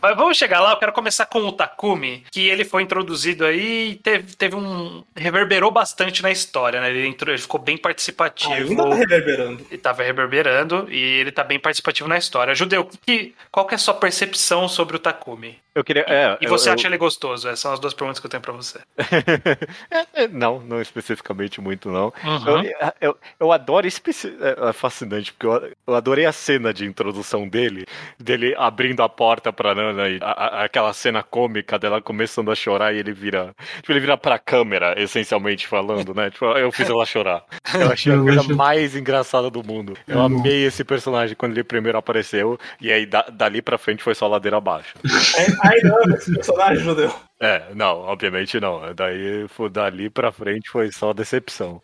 [0.00, 0.72] mas vamos chegar lá.
[0.72, 5.04] Eu quero começar com o Takumi, que ele foi introduzido aí e teve, teve um.
[5.14, 6.88] reverberou bastante na história, né?
[6.90, 8.54] Ele, entrou, ele ficou bem participativo.
[8.70, 9.66] Ainda tá reverberando.
[9.70, 12.54] Ele tava reverberando e ele tá bem participativo na história.
[12.54, 15.58] Judeu, que, qual que é a sua percepção sobre o Takumi?
[15.74, 16.04] Eu queria.
[16.08, 17.48] É, E eu- você eu- acha ele gostoso?
[17.48, 18.78] Essas são as duas perguntas que eu tenho pra você.
[19.90, 22.12] É, é, não, não especificamente muito, não.
[22.24, 22.62] Uhum.
[22.64, 24.32] Eu, eu, eu adoro especi...
[24.66, 27.84] é, é fascinante, porque eu, eu adorei a cena de introdução dele,
[28.18, 32.54] dele abrindo a porta pra Nana e a- a- aquela cena cômica dela começando a
[32.54, 33.54] chorar e ele vira.
[33.76, 36.30] Tipo, ele vira pra câmera, essencialmente falando, né?
[36.30, 37.44] Tipo, eu fiz ela chorar.
[37.74, 39.94] Eu achei a coisa mais engraçada do mundo.
[40.06, 44.14] Eu amei esse personagem quando ele primeiro apareceu, e aí da- dali pra frente foi
[44.14, 44.94] só ladeira abaixo.
[45.64, 47.12] Aí não, esse personagem judeu.
[47.40, 48.94] É, não, obviamente não.
[48.94, 51.80] Daí, foi- dali pra frente foi só decepção.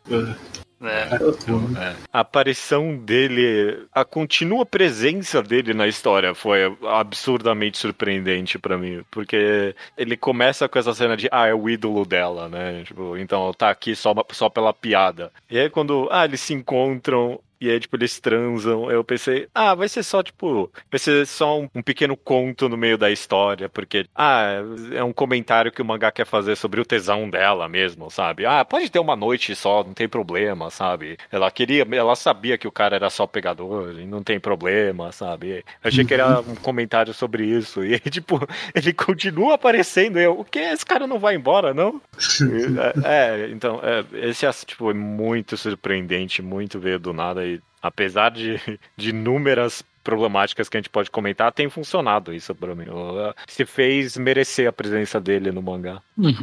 [0.80, 1.10] Né?
[1.78, 1.96] É.
[2.12, 9.74] A aparição dele, a contínua presença dele na história foi absurdamente surpreendente pra mim, porque
[9.96, 12.82] ele começa com essa cena de ah, é o ídolo dela, né?
[12.84, 15.30] Tipo, então tá aqui só, só pela piada.
[15.50, 18.90] E aí quando ah, eles se encontram e aí, tipo, eles transam.
[18.90, 22.76] Eu pensei, ah, vai ser só, tipo, vai ser só um, um pequeno conto no
[22.76, 26.84] meio da história, porque, ah, é um comentário que o mangá quer fazer sobre o
[26.84, 28.46] tesão dela mesmo, sabe?
[28.46, 31.18] Ah, pode ter uma noite só, não tem problema, sabe?
[31.30, 35.58] Ela queria, ela sabia que o cara era só pegador e não tem problema, sabe?
[35.58, 37.84] Eu achei que era um comentário sobre isso.
[37.84, 38.40] E aí, tipo,
[38.74, 40.18] ele continua aparecendo.
[40.18, 40.58] E eu, o que?
[40.58, 42.00] Esse cara não vai embora, não?
[43.04, 47.42] É, é, então, é, esse tipo, é muito surpreendente, muito veio do nada.
[47.82, 48.60] Apesar de,
[48.96, 52.86] de inúmeras problemáticas que a gente pode comentar, tem funcionado isso pra mim.
[53.46, 56.00] Se fez merecer a presença dele no mangá.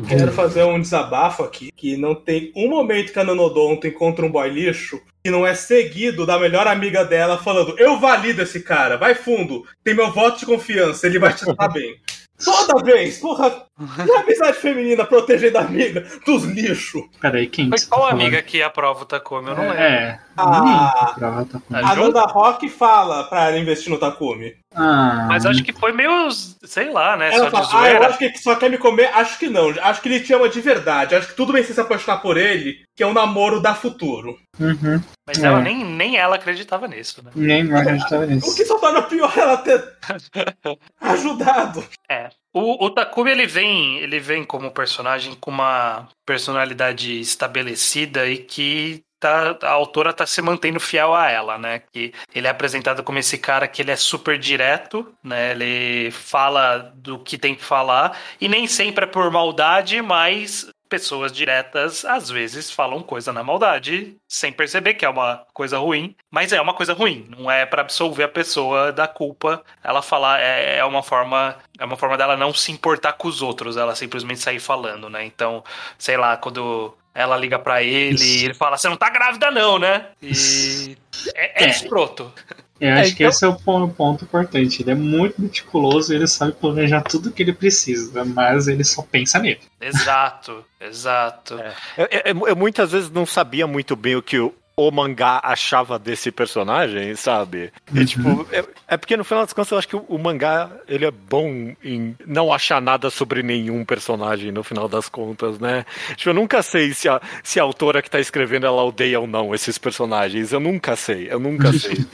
[0.08, 4.32] Quero fazer um desabafo aqui, que não tem um momento que a Nanodonto encontra um
[4.32, 8.96] boy lixo que não é seguido da melhor amiga dela falando eu valido esse cara,
[8.96, 11.98] vai fundo, tem meu voto de confiança, ele vai te tratar bem.
[12.42, 13.66] Toda vez, porra,
[14.08, 17.02] e a amizade feminina protegendo a amiga dos lixos.
[17.20, 17.68] Peraí, quem?
[17.68, 19.50] Mas que qual tá amiga que aprova o Takumi?
[19.50, 19.78] Eu não lembro.
[19.80, 21.16] É, Ah.
[21.22, 21.46] Ah,
[21.92, 24.56] A Nanda Rock fala pra ela investir no Takumi.
[24.76, 27.34] Ah, Mas acho que foi meio, sei lá, né?
[27.34, 29.10] Ela Só fala, de ah, eu acho que só quer me comer.
[29.14, 29.70] Acho que não.
[29.82, 31.16] Acho que ele te ama de verdade.
[31.16, 34.38] Acho que tudo bem se se apaixonar por ele, que é um namoro da futuro.
[34.60, 35.02] Uhum.
[35.28, 35.64] Mas ela É.
[35.64, 37.32] nem, nem ela acreditava nisso, né?
[37.36, 38.56] Nem vai acreditar O nisso.
[38.56, 39.84] que só torna pior ela ter
[41.02, 41.84] ajudado.
[42.10, 42.30] É.
[42.54, 49.04] O, o Takumi ele vem, ele vem como personagem com uma personalidade estabelecida e que
[49.20, 51.82] tá, a autora tá se mantendo fiel a ela, né?
[51.92, 55.52] Que ele é apresentado como esse cara que ele é super direto, né?
[55.52, 61.32] Ele fala do que tem que falar e nem sempre é por maldade, mas pessoas
[61.32, 66.54] diretas às vezes falam coisa na maldade sem perceber que é uma coisa ruim, mas
[66.54, 69.64] é uma coisa ruim, não é para absolver a pessoa da culpa.
[69.84, 73.42] Ela falar é, é uma forma é uma forma dela não se importar com os
[73.42, 75.26] outros, ela simplesmente sair falando, né?
[75.26, 75.64] Então,
[75.98, 78.46] sei lá, quando ela liga para ele, Isso.
[78.46, 80.96] ele fala: "Você não tá grávida não, né?" E
[81.34, 81.70] é, é, é.
[81.70, 82.32] escroto.
[82.80, 83.30] Eu acho é, que então...
[83.30, 83.56] esse é o
[83.90, 84.84] ponto importante.
[84.84, 89.40] Ele é muito meticuloso, ele sabe planejar tudo que ele precisa, mas ele só pensa
[89.40, 89.62] nele.
[89.82, 91.60] Exato, exato.
[91.60, 91.74] É.
[91.98, 95.98] Eu, eu, eu, muitas vezes não sabia muito bem o que o, o mangá achava
[95.98, 97.74] desse personagem, sabe?
[97.92, 98.06] E, uhum.
[98.06, 101.04] tipo, é, é, porque no final das contas eu acho que o, o, mangá ele
[101.04, 105.84] é bom em não achar nada sobre nenhum personagem no final das contas, né?
[106.16, 109.26] Tipo, eu nunca sei se a, se a autora que tá escrevendo ela odeia ou
[109.26, 110.52] não esses personagens.
[110.52, 112.06] Eu nunca sei, eu nunca sei.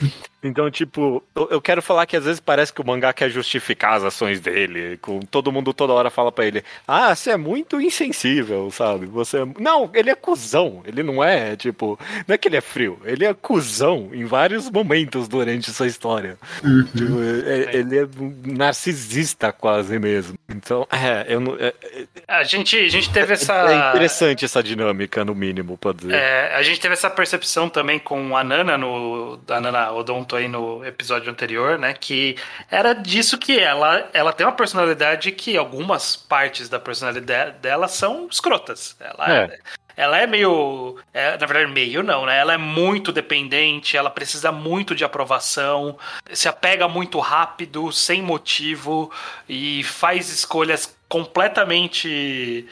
[0.44, 4.04] Então, tipo, eu quero falar que às vezes parece que o mangá quer justificar as
[4.04, 4.98] ações dele.
[4.98, 9.06] Com todo mundo toda hora fala para ele: Ah, você é muito insensível, sabe?
[9.06, 9.46] Você é...
[9.58, 10.82] Não, ele é cuzão.
[10.84, 13.00] Ele não é, tipo, não é que ele é frio.
[13.04, 16.36] Ele é cuzão em vários momentos durante essa história.
[16.62, 16.84] Uhum.
[16.94, 18.08] Tipo, é, ele é
[18.44, 20.34] narcisista quase mesmo.
[20.46, 21.56] Então, é, eu não.
[21.56, 23.54] É, é a, gente, a gente teve essa.
[23.54, 26.14] É interessante essa dinâmica, no mínimo, pode dizer.
[26.14, 29.40] É, a gente teve essa percepção também com a Nana no.
[29.48, 31.94] A Nana Odonto aí no episódio anterior, né?
[31.94, 32.36] Que
[32.70, 38.28] era disso que ela, ela tem uma personalidade que algumas partes da personalidade dela são
[38.30, 38.96] escrotas.
[39.00, 39.58] Ela é.
[39.96, 40.98] Ela é meio.
[41.12, 42.38] É, na verdade, meio não, né?
[42.38, 45.96] Ela é muito dependente, ela precisa muito de aprovação,
[46.32, 49.12] se apega muito rápido, sem motivo,
[49.48, 52.66] e faz escolhas completamente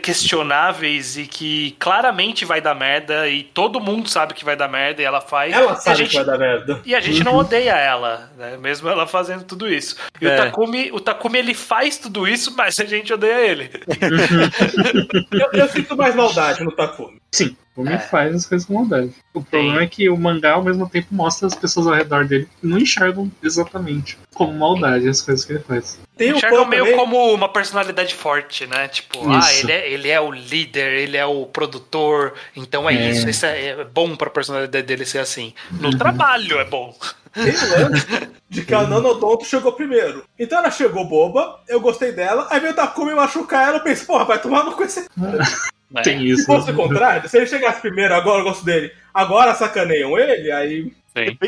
[0.00, 5.02] questionáveis e que claramente vai dar merda e todo mundo sabe que vai dar merda
[5.02, 5.52] e ela faz.
[5.52, 6.80] Ela sabe gente, que vai dar merda.
[6.86, 8.56] E a gente não odeia ela, né?
[8.56, 9.96] Mesmo ela fazendo tudo isso.
[10.20, 10.32] E é.
[10.32, 13.68] o Takumi, o Takumi ele faz tudo isso, mas a gente odeia ele.
[15.32, 17.20] eu, eu sinto mais maldade no Takumi.
[17.32, 17.56] Sim.
[17.78, 17.98] O homem é.
[17.98, 19.12] faz as coisas com maldade.
[19.32, 19.84] O problema Sim.
[19.84, 22.76] é que o mangá, ao mesmo tempo, mostra as pessoas ao redor dele que não
[22.76, 26.00] enxergam exatamente como maldade as coisas que ele faz.
[26.16, 26.98] Tem enxergam meio também.
[26.98, 28.88] como uma personalidade forte, né?
[28.88, 29.48] Tipo, ah, isso.
[29.48, 33.10] ah, ele é, ele é o líder, ele é o produtor, então é, é.
[33.10, 33.28] isso.
[33.28, 35.54] Isso é, é bom pra personalidade dele ser assim.
[35.70, 35.98] No uhum.
[35.98, 36.92] trabalho é bom.
[38.50, 40.24] de que a Nanodonto chegou primeiro.
[40.36, 44.04] Então ela chegou boba, eu gostei dela, aí veio o Takumi machucar ela, eu pensei,
[44.04, 45.06] porra, vai tomar no com esse.
[45.96, 46.02] É.
[46.02, 46.42] Tem isso.
[46.42, 50.50] Se fosse o contrário, se ele chegasse primeiro, agora eu gosto dele, agora sacaneiam ele,
[50.50, 50.92] aí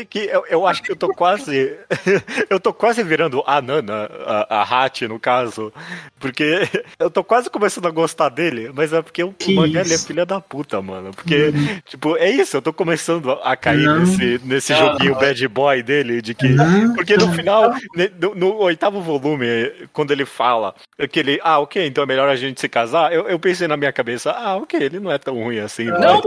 [0.09, 1.77] que eu, eu acho que eu tô quase.
[2.49, 5.71] eu tô quase virando a Nana, a, a Hat, no caso.
[6.19, 6.61] Porque
[6.99, 10.25] eu tô quase começando a gostar dele, mas é porque o mangá ele é filha
[10.25, 11.11] da puta, mano.
[11.11, 11.81] Porque, uhum.
[11.85, 13.99] tipo, é isso, eu tô começando a cair não.
[13.99, 16.49] nesse, nesse joguinho bad boy dele, de que.
[16.49, 16.93] Não.
[16.95, 17.73] Porque no final,
[18.19, 19.47] no, no, oitavo volume,
[19.93, 20.75] quando ele fala
[21.09, 21.39] que ele.
[21.43, 24.31] Ah, ok, então é melhor a gente se casar, eu, eu pensei na minha cabeça,
[24.31, 25.85] ah, ok, ele não é tão ruim assim.
[25.85, 26.21] Não,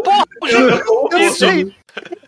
[0.48, 1.74] eu, eu, eu sei.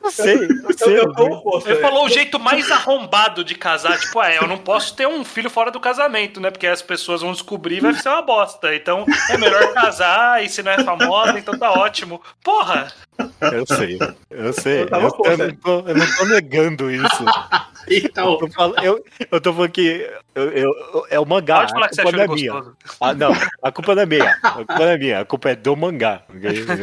[0.02, 0.95] Eu sei, eu sei.
[0.96, 3.98] Eu, eu, ele falou o jeito mais arrombado de casar.
[3.98, 6.50] Tipo, é, eu não posso ter um filho fora do casamento, né?
[6.50, 8.74] Porque as pessoas vão descobrir e vai ser uma bosta.
[8.74, 12.20] Então é melhor casar e se não é famosa, então tá ótimo.
[12.42, 12.92] Porra!
[13.40, 13.98] Eu sei,
[14.30, 14.82] eu sei.
[14.82, 17.24] Eu, eu, eu, não, tô, eu não tô negando isso.
[17.88, 18.32] Então.
[18.32, 21.60] Eu tô falando, eu, eu tô falando que eu, eu, é o mangá.
[21.60, 22.74] Pode falar que a culpa você não é minha.
[23.00, 23.32] Ah, não,
[23.62, 24.38] a culpa não é minha.
[24.42, 25.20] A culpa não é minha.
[25.20, 26.22] A culpa é do mangá.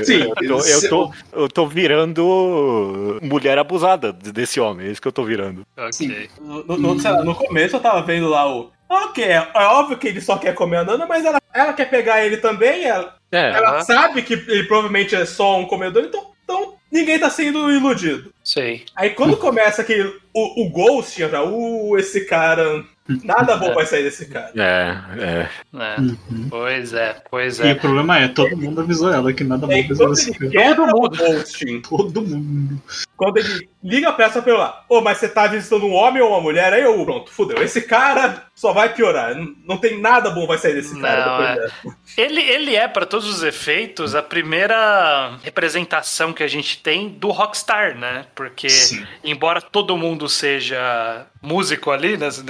[0.03, 4.87] Sim, eu, tô, eu, tô, eu tô virando mulher abusada desse homem.
[4.87, 5.65] É isso que eu tô virando.
[5.77, 6.29] Okay.
[6.41, 8.71] No, no, no começo eu tava vendo lá o.
[8.89, 11.89] Ok, é, é óbvio que ele só quer comer a Nana, mas ela, ela quer
[11.89, 12.83] pegar ele também.
[12.83, 17.29] Ela, é, ela sabe que ele provavelmente é só um comedor, então, então ninguém tá
[17.29, 18.31] sendo iludido.
[18.43, 18.85] Sei.
[18.95, 19.99] Aí quando começa que
[20.33, 22.85] o, o Ghost já, uh, esse cara
[23.23, 23.73] Nada bom é.
[23.73, 24.51] vai sair desse cara.
[24.55, 25.49] É, é.
[25.77, 25.99] é.
[25.99, 26.47] Uhum.
[26.49, 27.69] Pois é, pois é.
[27.69, 30.75] E o problema é, todo mundo avisou ela que nada bom vai sair desse cara.
[30.75, 31.17] Todo mundo.
[31.89, 32.81] Todo mundo.
[33.17, 35.93] Quando ele liga a peça pra eu lá, ô, oh, mas você tá visitando um
[35.93, 36.71] homem ou uma mulher?
[36.73, 37.61] Aí eu, pronto, fudeu.
[37.61, 39.35] Esse cara só vai piorar.
[39.65, 41.25] Não tem nada bom vai sair desse cara.
[41.25, 41.95] Não, é.
[42.17, 47.31] ele, ele é, para todos os efeitos, a primeira representação que a gente tem do
[47.31, 48.25] Rockstar, né?
[48.33, 49.05] Porque, Sim.
[49.23, 52.43] embora todo mundo seja músico ali, nessa,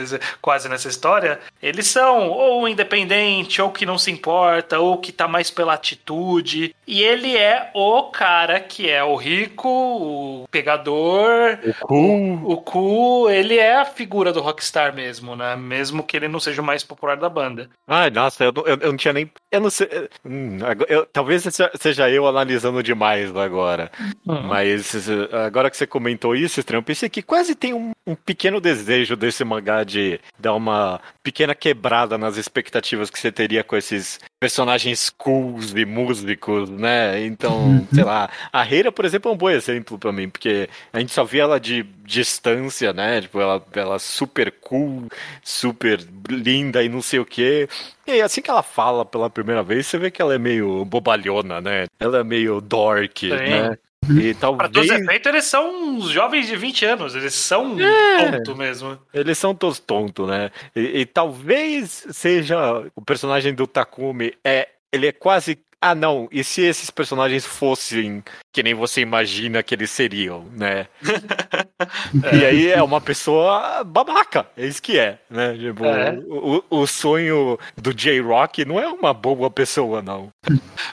[0.43, 5.27] quase nessa história, eles são ou independente, ou que não se importa, ou que tá
[5.27, 6.75] mais pela atitude.
[6.85, 12.35] E ele é o cara que é o rico, o pegador, o cool.
[12.43, 15.55] O, o cool, ele é a figura do Rockstar mesmo, né?
[15.55, 17.69] Mesmo que ele não seja o mais popular da banda.
[17.87, 19.31] Ai, nossa, eu, eu, eu não tinha nem.
[19.51, 19.87] Eu não sei.
[20.25, 21.43] Hum, eu, talvez
[21.79, 23.89] seja eu analisando demais agora.
[24.27, 24.43] Uhum.
[24.43, 28.59] Mas agora que você comentou isso, Estranho, eu pensei que quase tem um, um pequeno
[28.59, 33.75] desejo desejo desse mangá de dar uma pequena quebrada nas expectativas que você teria com
[33.77, 37.23] esses personagens cools e músicos, né?
[37.25, 37.87] Então, Uhum.
[37.93, 41.13] sei lá, a Reira, por exemplo, é um bom exemplo pra mim, porque a gente
[41.13, 43.21] só via ela de distância, né?
[43.21, 45.07] Tipo, ela, ela super cool,
[45.43, 47.67] super linda e não sei o quê.
[48.05, 50.83] E aí, assim que ela fala pela primeira vez, você vê que ela é meio
[50.83, 51.85] bobalhona, né?
[51.99, 53.77] Ela é meio dork, né?
[54.11, 57.15] E Para todos talvez os efeitos, eles são uns jovens de 20 anos.
[57.15, 58.31] Eles são É.
[58.31, 58.97] tonto mesmo.
[59.13, 60.51] eles são todos tontos, né?
[60.75, 62.57] E, e talvez seja
[62.95, 68.23] o personagem do Takumi é ele é quase ah não, e se esses personagens fossem
[68.53, 70.87] que nem você imagina que eles seriam, né?
[72.31, 75.53] E aí é uma pessoa babaca, é isso que é, né?
[75.57, 76.17] Tipo, É.
[76.27, 80.29] o, o sonho do J-Rock não é uma boa pessoa, não.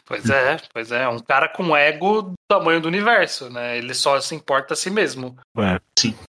[0.04, 1.06] Pois é, pois é.
[1.08, 3.78] Um cara com ego tamanho do universo, né?
[3.78, 5.38] Ele só se importa a si mesmo.
[5.56, 5.78] É.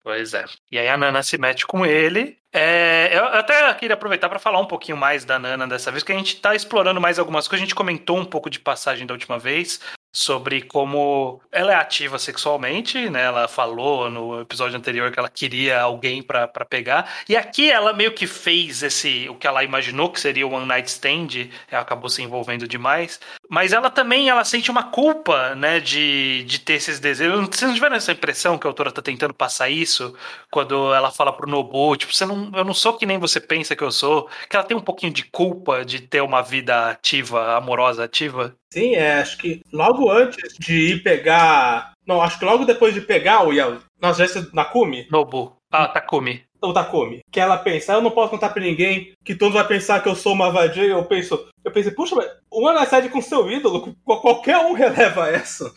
[0.02, 0.46] Pois é.
[0.72, 2.38] E aí a Nana se mete com ele.
[2.52, 6.12] É, eu até queria aproveitar para falar um pouquinho mais da Nana dessa vez, que
[6.12, 7.62] a gente tá explorando mais algumas coisas.
[7.62, 9.79] A gente comentou um pouco de passagem da última vez
[10.16, 13.24] sobre como ela é ativa sexualmente, né?
[13.24, 17.12] Ela falou no episódio anterior que ela queria alguém pra pra pegar.
[17.29, 20.64] E aqui ela meio que fez esse o que ela imaginou que seria o one
[20.64, 23.20] night stand, ela acabou se envolvendo demais.
[23.48, 27.38] Mas ela também ela sente uma culpa, né, de, de ter esses desejos.
[27.46, 30.14] Vocês não tiveram essa impressão que a autora tá tentando passar isso
[30.50, 33.76] quando ela fala pro Nobu, tipo, você não, eu não sou que nem você pensa
[33.76, 37.56] que eu sou, que ela tem um pouquinho de culpa de ter uma vida ativa,
[37.56, 38.54] amorosa ativa?
[38.72, 41.92] Sim, é, acho que logo antes de ir pegar.
[42.06, 43.78] Não, acho que logo depois de pegar o Yao.
[44.00, 45.56] Nós já Nakumi, Nobu.
[45.70, 46.44] Ah, Takumi.
[46.70, 49.66] O Takumi, que ela pensa, eu não posso contar pra ninguém, que todo mundo vai
[49.68, 53.20] pensar que eu sou uma vadia, eu penso, eu pensei, puxa, mas uma Night com
[53.22, 55.72] seu ídolo, qual- qualquer um releva essa.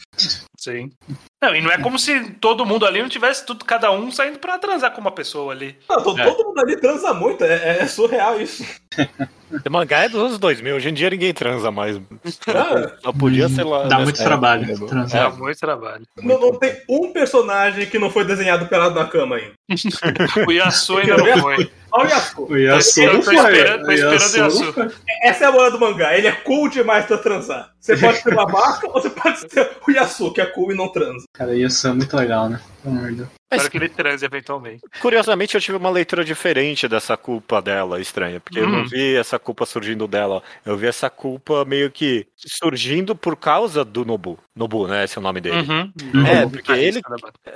[0.59, 0.91] Sim.
[1.41, 4.39] Não, e não é como se todo mundo ali não tivesse tudo, cada um saindo
[4.39, 5.77] pra transar com uma pessoa ali.
[5.89, 6.25] Não, to- É.
[6.25, 8.65] todo mundo ali transa muito, é, é surreal isso.
[9.65, 11.97] O mangá é dos anos 2000, hoje em dia ninguém transa mais.
[12.47, 13.85] Ah, Só podia ser lá.
[13.87, 14.79] Dá muito época, trabalho?
[14.79, 15.37] Dá transar.
[15.39, 16.05] muito trabalho.
[16.21, 19.53] não, não tem um personagem que não foi desenhado pelado na cama ainda.
[20.47, 21.71] O Yasu ainda não foi.
[21.91, 22.47] Olha o Yasuo.
[22.51, 23.35] O Yasu Tô não foi.
[23.35, 24.73] esperando- tô O esperando o Yasu Yasu.
[24.73, 24.87] foi.
[25.23, 27.71] Essa é a moral do mangá, ele é cool demais pra transar.
[27.79, 30.89] Você pode ser babaca ou você pode ser o Yasuo, que é cool e não
[30.91, 31.25] transa.
[31.33, 32.59] Cara, Yasu é muito legal, né?
[32.83, 33.29] De Deus.
[33.51, 34.81] Espero que ele transe eventualmente.
[35.01, 38.71] Curiosamente, eu tive uma leitura diferente dessa culpa dela, estranha, porque eu Hum.
[38.71, 40.43] não vi essa culpa surgindo dela.
[40.63, 44.37] Eu vi essa culpa meio que surgindo por causa do Nobu.
[44.55, 45.03] Nobu, né?
[45.03, 45.67] Esse é o nome dele.
[45.67, 45.91] Uhum.
[46.27, 47.01] É, O porque ele-.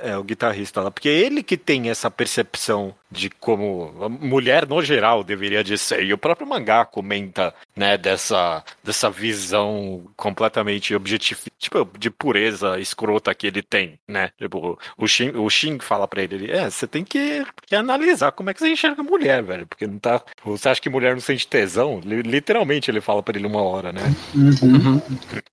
[0.02, 0.90] É, o guitarrista lá.
[0.90, 6.02] Porque ele que tem essa percepção de como a mulher, no geral, deveria de ser.
[6.02, 13.32] E o próprio mangá comenta, né, dessa, dessa visão completamente objetiva, tipo, de pureza escrota
[13.32, 14.30] que ele tem, né?
[14.36, 18.32] Tipo, o Shin, o Shin fala pra ele, ele, é, você tem que, que analisar
[18.32, 19.66] como é que você enxerga a mulher, velho.
[19.66, 20.20] Porque não tá...
[20.44, 22.00] Você acha que mulher não sente tesão?
[22.04, 24.00] Li- Literalmente ele fala pra ele uma hora, né?
[24.34, 25.00] Uhum.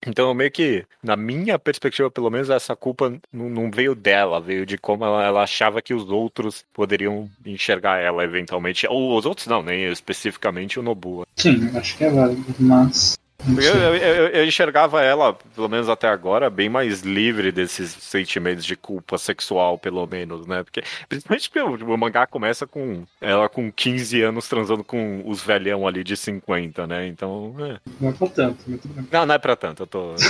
[0.05, 4.65] Então, meio que, na minha perspectiva, pelo menos, essa culpa não, não veio dela, veio
[4.65, 8.87] de como ela, ela achava que os outros poderiam enxergar ela eventualmente.
[8.87, 11.25] Ou os outros não, nem especificamente o Nobu.
[11.35, 13.17] Sim, acho que é válido, mas.
[13.47, 17.91] Não Eu, eu, eu- eu enxergava ela, pelo menos até agora, bem mais livre desses
[17.91, 20.63] sentimentos de culpa sexual, pelo menos, né?
[20.63, 25.87] Porque, principalmente porque o, mangá começa com ela com 15 anos transando com os velhão
[25.87, 27.07] ali de 50, né?
[27.07, 27.77] Então, é.
[27.99, 29.07] Não é pra tanto, muito bem.
[29.11, 30.13] não, não é pra tanto, eu tô.
[30.13, 30.23] Os,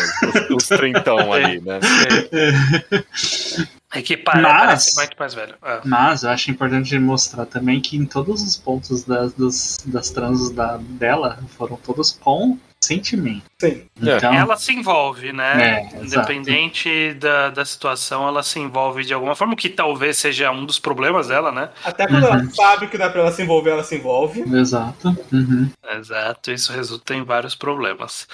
[0.56, 1.80] os trintão ali, né?
[3.94, 5.56] É que para, Mas- parece muito mais velho.
[5.64, 5.82] É.
[5.86, 10.50] Mas eu acho importante mostrar também que em todos os pontos das, das, das transas
[10.52, 13.44] da, dela foram todos com sentimento.
[13.60, 13.86] Sim.
[14.04, 14.18] É.
[14.18, 15.88] Então, Ela se envolve, né?
[15.94, 16.04] É.
[16.04, 20.66] Independente da, da situação, ela se envolve de alguma forma, o que talvez seja um
[20.66, 21.70] dos problemas dela, né?
[21.84, 24.42] Até quando ela sabe que dá pra ela se envolver, ela se envolve.
[24.42, 25.16] Exato.
[25.32, 25.70] Uhum.
[25.92, 28.28] Exato, isso resulta em vários problemas.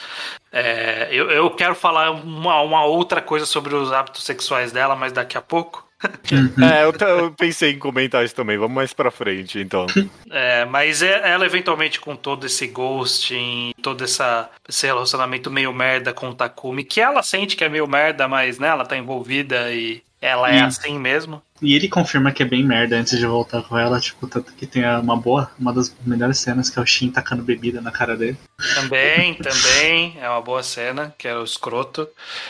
[0.51, 5.11] É, eu, eu quero falar uma, uma outra coisa sobre os hábitos sexuais dela, mas
[5.11, 5.86] daqui a pouco.
[6.31, 8.57] É, eu, eu pensei em comentar isso também.
[8.57, 9.85] Vamos mais pra frente, então.
[10.29, 16.13] É, mas é- ela, eventualmente, com todo esse ghosting, todo essa, esse relacionamento meio merda
[16.13, 19.71] com o Takumi, que ela sente que é meio merda, mas né, ela tá envolvida
[19.73, 20.65] e ela é Hum.
[20.65, 21.41] assim mesmo.
[21.61, 24.67] E ele confirma que é bem merda antes de voltar com ela, tipo, tanto que
[24.67, 28.15] tem uma boa, uma das melhores cenas que é o Shin tacando bebida na cara
[28.15, 28.37] dele.
[28.75, 32.07] Também, também, é uma boa cena, que é o escroto.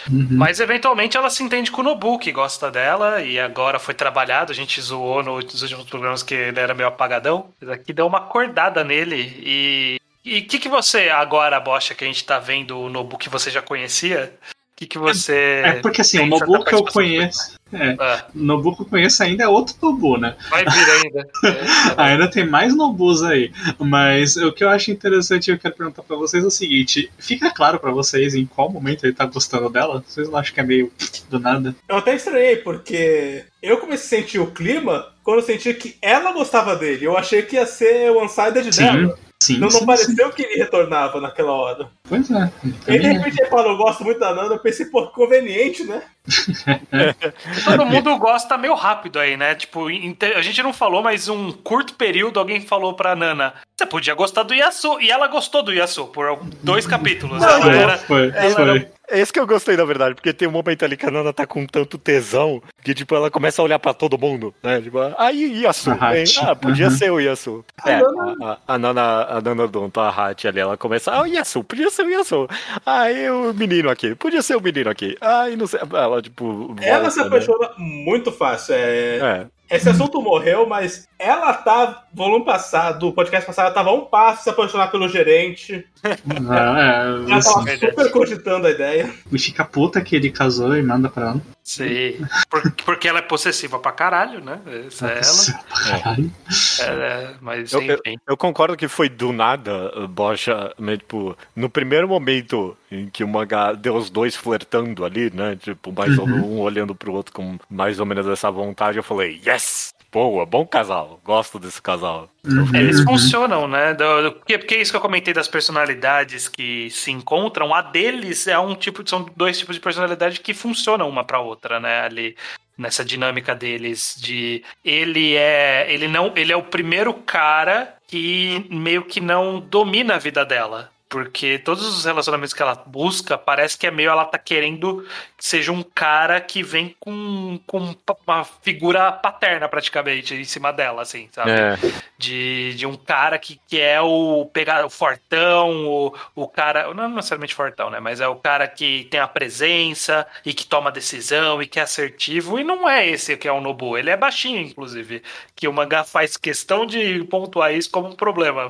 [0.10, 0.28] Uhum.
[0.32, 4.52] Mas eventualmente ela se entende com o Nobu, que gosta dela, e agora foi trabalhado.
[4.52, 7.50] A gente zoou nos últimos programas que ele era meio apagadão.
[7.62, 9.42] Mas aqui deu uma acordada nele.
[9.44, 9.98] E.
[10.26, 13.30] E o que, que você, agora, Bocha, que a gente tá vendo o Nobu que
[13.30, 14.34] você já conhecia?
[14.52, 15.62] O que, que você.
[15.64, 17.57] É porque assim, o Nobu que eu conheço.
[17.74, 17.90] É.
[18.00, 20.36] É, Nobu que eu conheço ainda é outro Nobu, né?
[20.50, 21.28] vai vir ainda.
[21.44, 21.58] É,
[21.98, 23.52] Ainda tem mais Nobus aí.
[23.80, 27.12] Mas o que eu acho interessante e eu quero perguntar pra vocês é o seguinte:
[27.18, 30.04] fica claro pra vocês em qual momento ele tá gostando dela?
[30.08, 30.92] Vocês não acham que é meio
[31.30, 31.76] do nada?
[31.88, 36.32] Eu até estranhei, porque eu comecei a sentir o clima quando eu senti que ela
[36.32, 37.06] gostava dele.
[37.06, 39.18] Eu achei que ia ser o one-sided dela.
[39.42, 39.58] sim.
[39.58, 41.90] Não, sim, não pareceu que ele retornava naquela hora.
[42.10, 42.52] Pois é.
[42.88, 43.12] E de é.
[43.14, 46.02] repente ele falou, eu gosto muito da Nana, eu pensei, pô, conveniente, né?
[47.66, 49.56] Todo mundo gosta meio rápido aí, né?
[49.56, 54.14] Tipo, a gente não falou, mas um curto período alguém falou pra Nana: você podia
[54.14, 55.00] gostar do Yasu.
[55.00, 57.42] E ela gostou do Yasu por dois capítulos.
[57.42, 58.70] Não, Ela era- foi, Ela foi.
[58.70, 61.12] era- É esse que eu gostei, na verdade, porque tem um momento ali que a
[61.12, 64.82] Nana tá com tanto tesão que, tipo, ela começa a olhar pra todo mundo, né?
[64.82, 66.26] Tipo, aí Yasu, A hein?
[66.42, 66.92] Ah, podia Uhum.
[66.92, 67.64] ser o Yasu.
[67.82, 71.10] A É, Nana- a, a, a Nana, a Nana Donto, a Hachi ali, ela começa,
[71.14, 72.48] ah, o Yasu, podia ser o Yasu.
[72.86, 75.18] Aí o menino aqui, podia ser o menino aqui.
[75.22, 76.76] Aí não sei, ela, tipo...
[76.82, 77.44] Ela se volta, né?
[77.44, 78.76] apaixona muito fácil.
[78.76, 79.48] É...
[79.70, 84.06] É, Esse assunto morreu, mas ela tá, volume passado, podcast passado, ela tava a um
[84.06, 85.86] passo de se apaixonar pelo gerente.
[86.04, 89.14] Ah, é, Ela assim, tava super cogitando a ideia.
[89.32, 91.42] me fica puta que ele casou e manda pra ela.
[91.64, 92.26] Sim.
[92.50, 94.60] Por- porque ela é possessiva pra caralho, né?
[94.88, 96.32] Essa é Nossa, pra caralho.
[96.80, 97.04] ela.
[97.04, 98.18] É, mas Eu- eu- enfim.
[98.28, 103.24] Eu concordo que foi do nada, uh, Bocha, mas, tipo, no primeiro momento em que
[103.24, 105.58] o mangá deu os dois flertando ali, né?
[105.58, 106.58] Tipo, mais ou Uhum.
[106.58, 109.94] um olhando pro outro com mais ou menos essa vontade, eu falei, yes!
[110.12, 112.30] Boa, bom casal, gosto desse casal.
[112.46, 113.06] Uhum, Eles uhum.
[113.06, 113.94] funcionam, né?
[114.34, 117.74] Porque, porque é isso que eu comentei das personalidades que se encontram.
[117.74, 121.40] A deles é um tipo, de- são dois tipos de personalidade que funcionam uma pra
[121.40, 122.02] outra, né?
[122.02, 122.36] Ali
[122.78, 129.04] nessa dinâmica deles de ele é ele não ele é o primeiro cara que meio
[129.04, 130.92] que não domina a vida dela.
[131.10, 135.06] Porque todos os relacionamentos que ela busca, parece que é meio ela tá querendo
[135.38, 137.96] que seja um cara que vem com, com
[138.26, 141.52] uma figura paterna, praticamente, em cima dela, assim, sabe?
[141.52, 141.78] É,
[142.18, 147.08] de, de um cara que, que é o pegar o fortão, o, o cara, não
[147.10, 148.00] necessariamente fortão, né?
[148.00, 151.84] Mas é o cara que tem a presença e que toma decisão e que é
[151.84, 152.60] assertivo.
[152.60, 153.98] E não é esse que é o Nobu.
[153.98, 155.22] Ele é baixinho, inclusive.
[155.56, 158.70] Que o mangá faz questão de pontuar isso como um problema.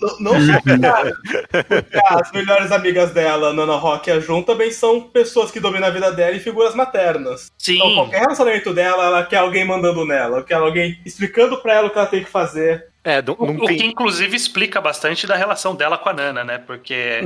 [0.00, 0.60] Não, não só
[2.10, 5.90] as melhores amigas dela, Nana Rock e a Jun, também são pessoas que dominam a
[5.92, 7.50] vida dela e figuras maternas.
[7.58, 7.76] Sim.
[7.76, 11.86] Então, qualquer relacionamento dela, ela quer alguém mandando nela, ela quer alguém explicando pra ela
[11.88, 12.86] o que ela tem que fazer.
[13.04, 13.76] é não, O, não o tem...
[13.78, 16.58] que inclusive explica bastante da relação dela com a Nana, né?
[16.58, 17.22] Porque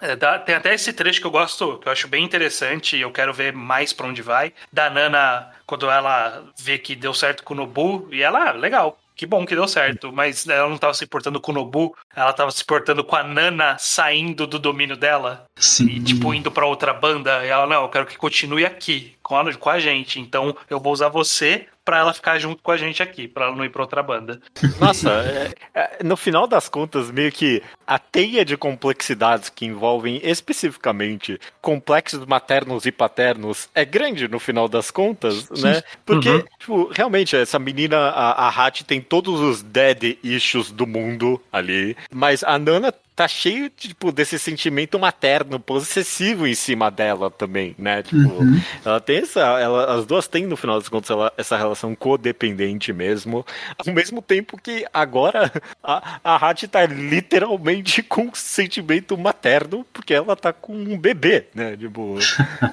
[0.00, 3.00] é, dá- tem até esse trecho que eu gosto, que eu acho bem interessante e
[3.00, 4.52] eu quero ver mais pra onde vai.
[4.72, 8.98] Da Nana, quando ela vê que deu certo com o Nobu, e ela, ah, legal.
[9.16, 12.34] Que bom que deu certo, mas ela não tava se portando com o Nobu, ela
[12.34, 15.86] tava se portando com a Nana saindo do domínio dela Sim.
[15.86, 17.42] e, tipo, indo pra outra banda.
[17.42, 20.20] E ela, não, eu quero que continue aqui, com a, com a gente.
[20.20, 23.54] Então eu vou usar você pra ela ficar junto com a gente aqui, pra ela
[23.56, 24.40] não ir pra outra banda.
[24.80, 30.20] Nossa, é- é, no final das contas, meio que a teia de complexidades que envolvem
[30.22, 35.82] especificamente complexos maternos e paternos é grande no final das contas, né?
[36.04, 36.44] Porque, Uhum.
[36.58, 41.96] tipo, realmente, essa menina, a, a Hattie, tem todos os dead issues do mundo ali,
[42.12, 48.02] mas a Nana tá cheio, tipo, desse sentimento materno, possessivo em cima dela também, né?
[48.02, 48.60] Tipo, Uhum.
[48.84, 49.40] ela tem essa.
[49.40, 53.44] Ela, as duas têm, no final das contas, ela- essa relação codependente mesmo.
[53.78, 55.50] Ao mesmo tempo que agora
[55.82, 61.74] a, a Hattie tá literalmente com sentimento materno, porque ela tá com um bebê, né?
[61.76, 62.18] Tipo.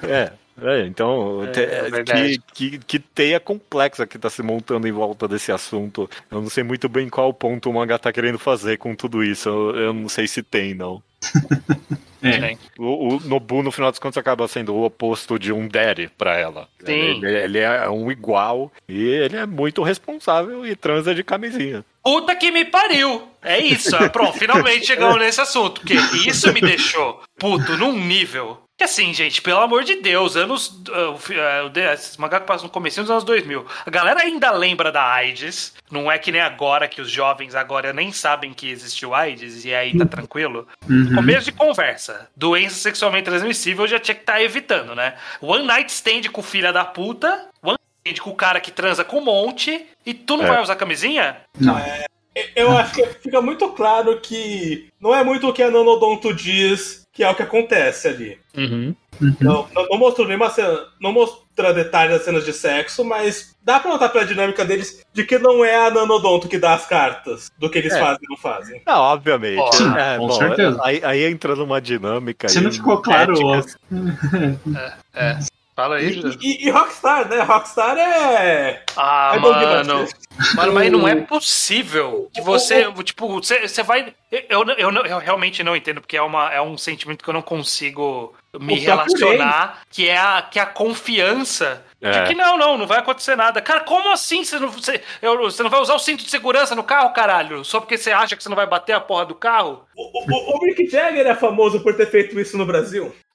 [0.06, 0.30] É.
[0.62, 4.92] É, então, É, te- é que, que, que teia complexa que tá se montando em
[4.92, 6.08] volta desse assunto.
[6.30, 9.48] Eu não sei muito bem qual ponto o mangá tá querendo fazer com tudo isso.
[9.48, 11.02] Eu, eu não sei se tem, não.
[12.26, 12.38] É.
[12.40, 12.58] Tem.
[12.78, 16.38] O, o Nobu, no final das contas, acaba sendo o oposto de um daddy pra
[16.38, 16.66] ela.
[16.82, 16.90] Sim.
[17.22, 21.84] Ele, ele é um igual e ele é muito responsável e transa de camisinha.
[22.02, 23.28] Puta que me pariu!
[23.42, 25.82] É isso, é, pronto, finalmente chegamos nesse assunto.
[25.82, 25.96] Porque
[26.26, 28.58] isso me deixou puto num nível.
[28.76, 30.68] Que assim, gente, pelo amor de Deus, anos.
[30.88, 33.64] Uh, uh, mangá que passam no começo dos anos 2000.
[33.86, 35.74] A galera ainda lembra da AIDS.
[35.90, 39.72] Não é que nem agora que os jovens agora nem sabem que existiu AIDS e
[39.72, 40.66] aí tá tranquilo.
[40.88, 41.14] Uhum.
[41.14, 42.28] Começo de conversa.
[42.36, 45.14] Doença sexualmente transmissível já tinha que estar evitando, né?
[45.40, 47.48] One night stand com filha da puta.
[47.62, 49.86] One night stand com o cara que transa com um monte.
[50.04, 50.48] E tu não É.
[50.48, 51.36] vai usar camisinha?
[51.60, 51.80] Não.
[52.56, 57.03] Eu acho que fica muito claro que não é muito o que a Nanodonto diz
[57.14, 58.38] que é o que acontece ali.
[58.56, 58.94] Uhum.
[59.40, 63.78] Não, não, não mostrou nenhuma cena, não mostra detalhes das cenas de sexo, mas dá
[63.78, 67.48] pra notar pela dinâmica deles de que não é a Nanodonto que dá as cartas
[67.56, 68.00] do que eles É.
[68.00, 68.82] fazem e não fazem.
[68.84, 69.76] Não, obviamente.
[69.76, 70.80] Sim, É, com bom, certeza.
[70.82, 72.48] Aí, aí entra numa dinâmica.
[72.50, 73.78] Aí não ficou claro, ética.
[75.14, 75.38] É.
[75.76, 77.40] Fala aí, E, e- e Rockstar, né?
[77.42, 78.82] Rockstar é.
[78.96, 80.06] Ah, é bom mano.
[80.56, 84.14] Mano, mas não é possível que você, tipo, você, você vai.
[84.30, 87.34] Eu, eu, eu, eu realmente não entendo, porque é, uma, é um sentimento que eu
[87.34, 92.24] não consigo me relacionar, que é a, que é a confiança de É.
[92.24, 93.60] que não, não, não vai acontecer nada.
[93.60, 96.74] Cara, como assim você não, você, eu- você não vai usar o cinto de segurança
[96.74, 97.64] no carro, caralho?
[97.64, 99.84] Só porque você acha que você não vai bater a porra do carro?
[99.96, 103.14] O, o, o Mick Jagger é famoso por ter feito isso no Brasil.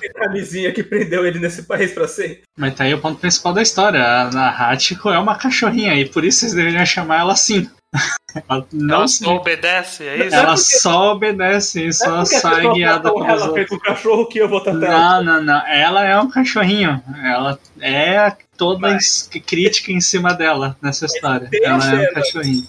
[0.00, 2.42] Tem camisinha que prendeu ele nesse país pra sempre.
[2.56, 4.02] Mas tá aí o ponto principal da história.
[4.02, 7.68] A, a Hachiko é uma cachorrinha e por isso vocês deveriam chamar ela assim.
[8.48, 10.36] Ela não Ela se- só obedece, é isso?
[10.36, 14.38] Ela porque- só obedece e só é sai guiada pelos ela feito um cachorro que
[14.38, 15.22] eu vou tratar.
[15.22, 15.66] Não, não, não.
[15.66, 17.02] Ela é um cachorrinho.
[17.24, 21.48] Ela é toda es- crítica em cima dela nessa história.
[21.50, 22.66] Ela é um cachorrinho.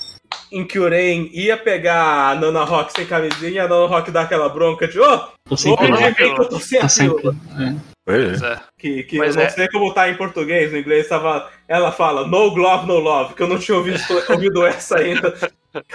[0.51, 4.09] Em que o Ren ia pegar a Nana Rock sem camisinha e a Nana Rock
[4.11, 5.17] dá aquela bronca de ô,
[5.49, 7.17] Tô sem bem que eu tô sem a sempre.
[7.17, 7.35] pílula.
[7.59, 7.75] é.
[8.09, 8.59] Pois é.
[8.77, 11.49] Que, que Mas eu não é- sei como tá em português, no inglês tava.
[11.67, 13.99] Ela fala no glove, no love, que eu não tinha ouvido,
[14.29, 15.33] ouvido essa ainda.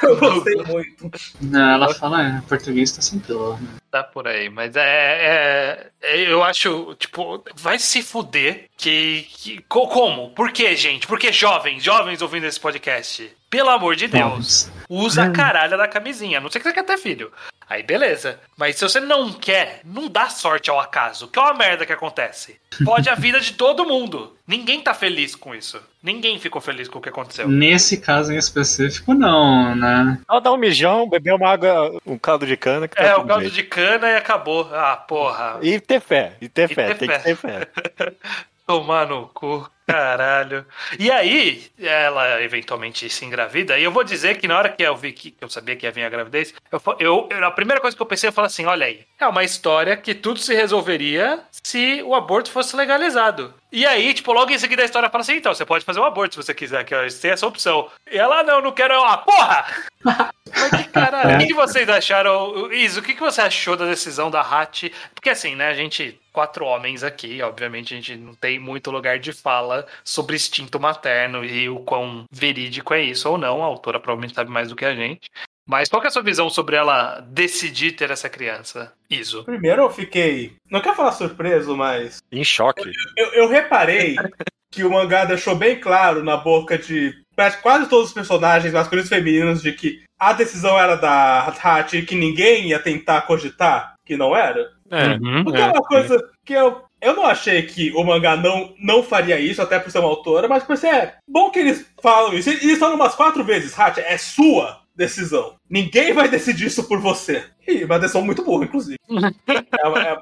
[0.01, 1.11] Eu gostei muito.
[1.41, 3.57] Não, ela fala, é, português tá sem pila.
[3.59, 3.69] né?
[3.91, 9.27] Tá por aí, mas é, é- é- Eu acho, tipo, vai se fuder que.
[9.29, 10.31] que co- como?
[10.31, 11.09] Por que, gente?
[11.09, 13.29] Por que jovens, jovens ouvindo esse podcast?
[13.55, 16.39] Pelo amor de Deus, usa a caralho da camisinha.
[16.39, 17.31] A Não sei que você quer ter filho.
[17.71, 18.41] Aí beleza.
[18.57, 21.29] Mas se você não quer, não dá sorte ao acaso.
[21.29, 22.57] Que é uma merda que acontece.
[22.85, 24.37] Pode a vida de todo mundo.
[24.45, 25.81] Ninguém tá feliz com isso.
[26.03, 27.47] Ninguém ficou feliz com o que aconteceu.
[27.47, 30.19] Nesse caso em específico, não, né?
[30.29, 33.19] Ela dá um mijão, beber uma água, um caldo de cana que tá É, o
[33.21, 33.53] tudo caldo bem.
[33.53, 34.69] de cana e acabou.
[34.75, 35.59] Ah, porra.
[35.63, 37.19] E ter fé, e ter E fé, ter tem fé.
[37.19, 37.69] que ter fé.
[38.67, 40.65] Tomar no cu, caralho.
[40.99, 43.79] E aí, ela eventualmente se engravida.
[43.79, 45.93] E eu vou dizer que na hora que eu vi que, eu sabia que ia
[45.93, 48.65] vir a gravidez, eu, eu, eu- a primeira coisa que eu pensei, eu falei assim:
[48.67, 53.55] olha aí, é uma história que tudo se resolveria se o aborto fosse legalizado.
[53.75, 56.05] E aí, tipo, logo em seguida a história fala assim: então, você pode fazer um
[56.05, 57.91] aborto se você quiser, que você tem essa opção.
[58.09, 59.03] E ela, não, não quero.
[59.03, 59.67] Ah, porra!
[60.47, 61.33] Mas que caralho.
[61.33, 61.35] É.
[61.35, 62.71] O que, que vocês acharam?
[62.71, 64.93] Isso, o que, que você achou da decisão da Hat?
[65.13, 69.19] Porque assim, né, a gente, quatro homens aqui, obviamente a gente não tem muito lugar
[69.19, 73.61] de fala sobre instinto materno e o quão verídico é isso ou não.
[73.61, 75.29] A autora provavelmente sabe mais do que a gente.
[75.67, 79.45] Mas qual que é a sua visão sobre ela decidir ter essa criança, Iso?
[79.45, 80.57] Primeiro eu fiquei.
[80.71, 82.19] Não quero falar surpreso, mas.
[82.31, 82.91] Em choque.
[83.17, 84.17] Eu, eu reparei
[84.71, 87.15] que o mangá deixou bem claro na boca de
[87.63, 92.07] quase todos os personagens masculinos e femininos de que a decisão era da Hachi e
[92.07, 94.71] que ninguém ia tentar cogitar que não era.
[94.91, 95.19] É.
[95.43, 96.85] Porque é uma coisa que eu.
[97.01, 100.49] Eu não achei que o mangá não, não faria isso, até por ser uma autora,
[100.49, 102.49] mas pensei, é bom que eles falam isso.
[102.49, 105.57] Eles falam umas quatro vezes, Hachi, é sua decisão.
[105.69, 107.45] Ninguém vai decidir isso por você.
[107.67, 108.99] E uma decisão muito burra, inclusive.
[109.09, 110.19] é uma, é,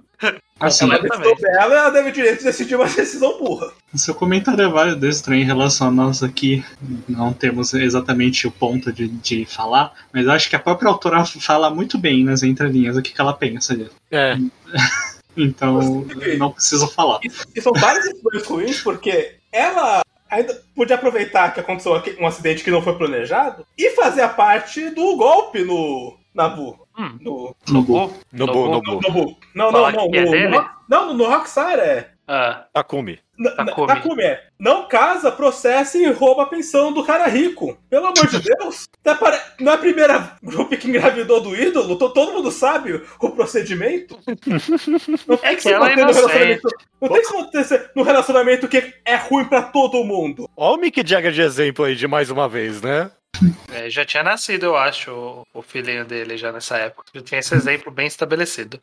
[0.60, 3.72] Assim, é decisão dela, ela teve o direito de decidir uma decisão burra.
[3.92, 6.64] o seu comentário é válido estranho em relação a nós aqui.
[7.08, 11.24] Não temos exatamente o ponto de, de falar, mas eu acho que a própria autora
[11.24, 13.90] fala muito bem nas entrelinhas o que, que ela pensa.
[14.10, 14.36] É.
[15.34, 16.06] Então,
[16.36, 17.18] não preciso falar.
[17.24, 20.02] E são vários escolhas ruins, porque ela
[20.32, 24.90] ainda podia aproveitar que aconteceu um acidente que não foi planejado e fazer a parte
[24.90, 26.78] do golpe no Nabu.
[26.98, 27.18] Hum.
[27.20, 28.12] No, No Gu.
[28.32, 29.00] No bu, no no, bu.
[29.00, 29.36] Nabu.
[29.54, 30.10] Não, não, não.
[30.12, 32.11] é no, no, não, no Rockstar é.
[32.34, 33.20] Ah, Takumi.
[33.56, 33.86] Takumi.
[33.88, 34.44] Takumi é.
[34.58, 37.76] Não casa, processa e rouba a pensão do cara rico.
[37.90, 38.86] Pelo amor de Deus.
[39.04, 41.96] Até pare- Não é a primeira grupo que engravidou do ídolo?
[41.98, 44.18] To- Todo mundo sabe o procedimento.
[45.26, 46.68] Não tem É que que se ela é manter no relacionamento.
[47.02, 50.48] Não tem que se manter no relacionamento que é ruim pra todo mundo.
[50.56, 53.10] Olha o Mick Jagger de exemplo aí de mais uma vez, né?
[53.72, 57.04] É, já tinha nascido, eu acho, o, filhinho dele já nessa época.
[57.14, 58.80] Já tinha esse exemplo bem estabelecido.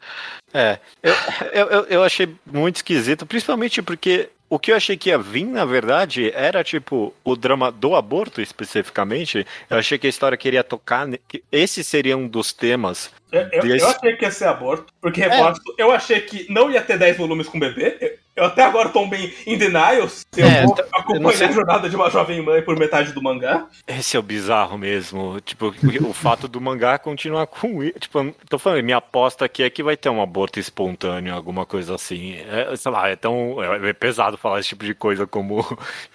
[0.54, 1.14] É, eu,
[1.54, 5.64] eu, eu- achei muito esquisito, principalmente porque o que eu achei que ia vir, na
[5.64, 9.46] verdade, era tipo o drama do aborto especificamente.
[9.70, 11.08] Eu achei que a história queria tocar.
[11.28, 13.12] que Esse seria um dos temas.
[13.32, 16.98] Eu, eu- achei que ia ser aborto, porque reforço, eu achei que não ia ter
[16.98, 18.18] 10 volumes com bebê.
[18.36, 20.26] Eu, até agora tô bem in denials.
[20.38, 23.68] Eu É, vou não acompanhar a jornada de uma jovem mãe por metade do mangá.
[23.86, 25.42] Esse é o bizarro mesmo.
[25.42, 25.76] Tipo,
[26.08, 27.84] o fato do mangá continuar com.
[28.00, 31.96] Tipo, tô falando, minha aposta aqui é que vai ter um aborto espontâneo, alguma coisa
[31.96, 32.38] assim.
[32.50, 33.62] É, sei lá, é tão.
[33.62, 35.60] É, é pesado falar esse tipo de coisa como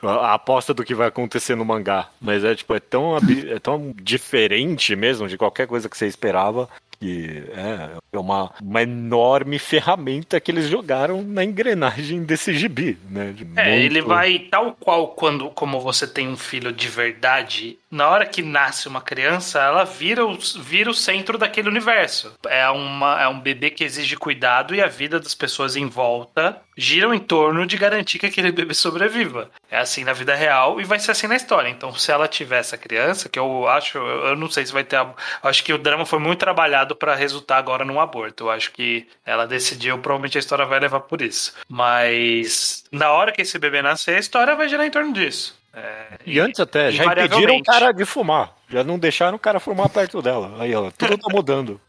[0.03, 2.09] a aposta do que vai acontecer no mangá.
[2.19, 6.71] Mas é tipo, é tão, é tão diferente mesmo de qualquer coisa que você esperava.
[7.05, 13.33] Que é, é uma, uma enorme ferramenta que eles jogaram na engrenagem desse gibi, né?
[13.33, 17.79] De É, muito- ele vai tal qual quando como você tem um filho de verdade,
[17.91, 22.33] na hora que nasce uma criança, ela vira o, vira o centro daquele universo.
[22.47, 26.57] É, uma, é um bebê que exige cuidado e a vida das pessoas em volta
[26.77, 29.51] giram em torno de garantir que aquele bebê sobreviva.
[29.71, 31.69] É assim na vida real e vai ser assim na história.
[31.69, 34.97] Então, se ela tiver essa criança, que eu acho, eu não sei se vai ter.
[34.97, 38.45] eu Acho que o drama foi muito trabalhado para resultar agora num aborto.
[38.45, 41.55] Eu acho que ela decidiu, provavelmente a história vai levar por isso.
[41.69, 45.59] Mas na hora que esse bebê nascer, a história vai girar em torno disso.
[45.73, 48.53] É, E antes até, já impediram o cara de fumar.
[48.69, 50.55] Já não deixaram o cara fumar perto dela.
[50.61, 51.81] Aí, ó, tudo tá mudando.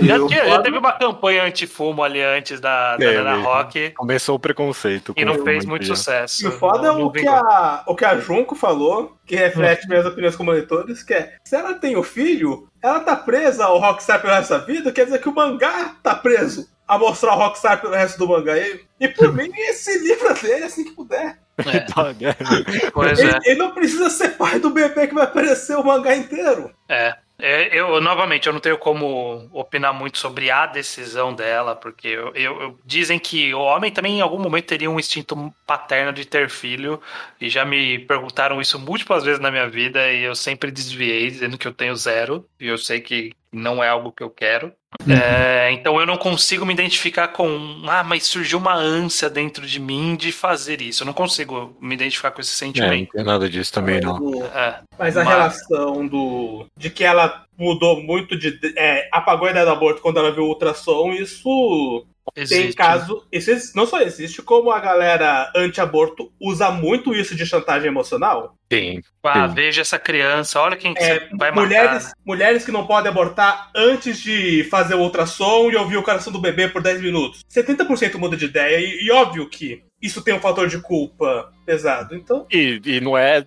[0.00, 3.36] Já, tinha- já teve uma campanha anti-fumo ali antes da, da É, Nana.
[3.42, 5.12] Rock Começou o preconceito.
[5.16, 5.96] e não fez muito já.
[5.96, 6.44] sucesso.
[6.44, 10.06] E o foda é o que, a, o que a Junko falou, que reflete minhas
[10.06, 14.20] opiniões como leitores, que é, se ela tem o filho, ela tá presa ao Rockstar
[14.20, 17.80] pelo resto da vida, quer dizer que o mangá tá preso a mostrar o Rockstar
[17.80, 18.56] pelo resto do mangá.
[18.56, 21.36] E, e por mim, se livra dele assim que puder.
[21.58, 21.84] É,
[22.94, 23.38] pois Ele, é.
[23.50, 26.70] ele não precisa ser pai do bebê que vai aparecer o mangá inteiro.
[26.88, 27.16] É.
[27.40, 32.34] É, eu, novamente, eu não tenho como opinar muito sobre a decisão dela, porque eu,
[32.34, 36.24] eu- eu- dizem que o homem também em algum momento teria um instinto paterno de
[36.24, 37.00] ter filho,
[37.40, 41.56] e já me perguntaram isso múltiplas vezes na minha vida, e eu sempre desviei, dizendo
[41.56, 44.72] que eu tenho zero, e eu sei que não é algo que eu quero.
[45.08, 49.78] É, então eu não consigo me identificar com, ah, mas surgiu uma ânsia dentro de
[49.78, 51.02] mim de fazer isso.
[51.02, 53.12] Eu não consigo me identificar com esse É, não sentimento.
[53.12, 54.16] tem nada disso também, não.
[54.46, 54.80] É.
[54.98, 58.58] Mas a Mas- relação do de que ela mudou muito de.
[58.76, 62.74] é, apagou a ideia do aborto quando ela viu o ultrassom, isso tem Existe.
[62.74, 63.24] caso.
[63.32, 68.54] Isso ex- não só existe, como a galera anti-aborto usa muito isso de chantagem emocional.
[68.72, 69.00] Sim.
[69.22, 71.60] Ah, veja essa criança, olha quem que É, você vai matar.
[71.62, 76.32] mulheres, mulheres que não podem abortar antes de fazer o ultrassom e ouvir o coração
[76.32, 77.40] do bebê por 10 minutos.
[77.50, 82.14] 70% muda de ideia, e, e óbvio que isso tem um fator de culpa pesado.
[82.14, 83.44] Então, E, e não é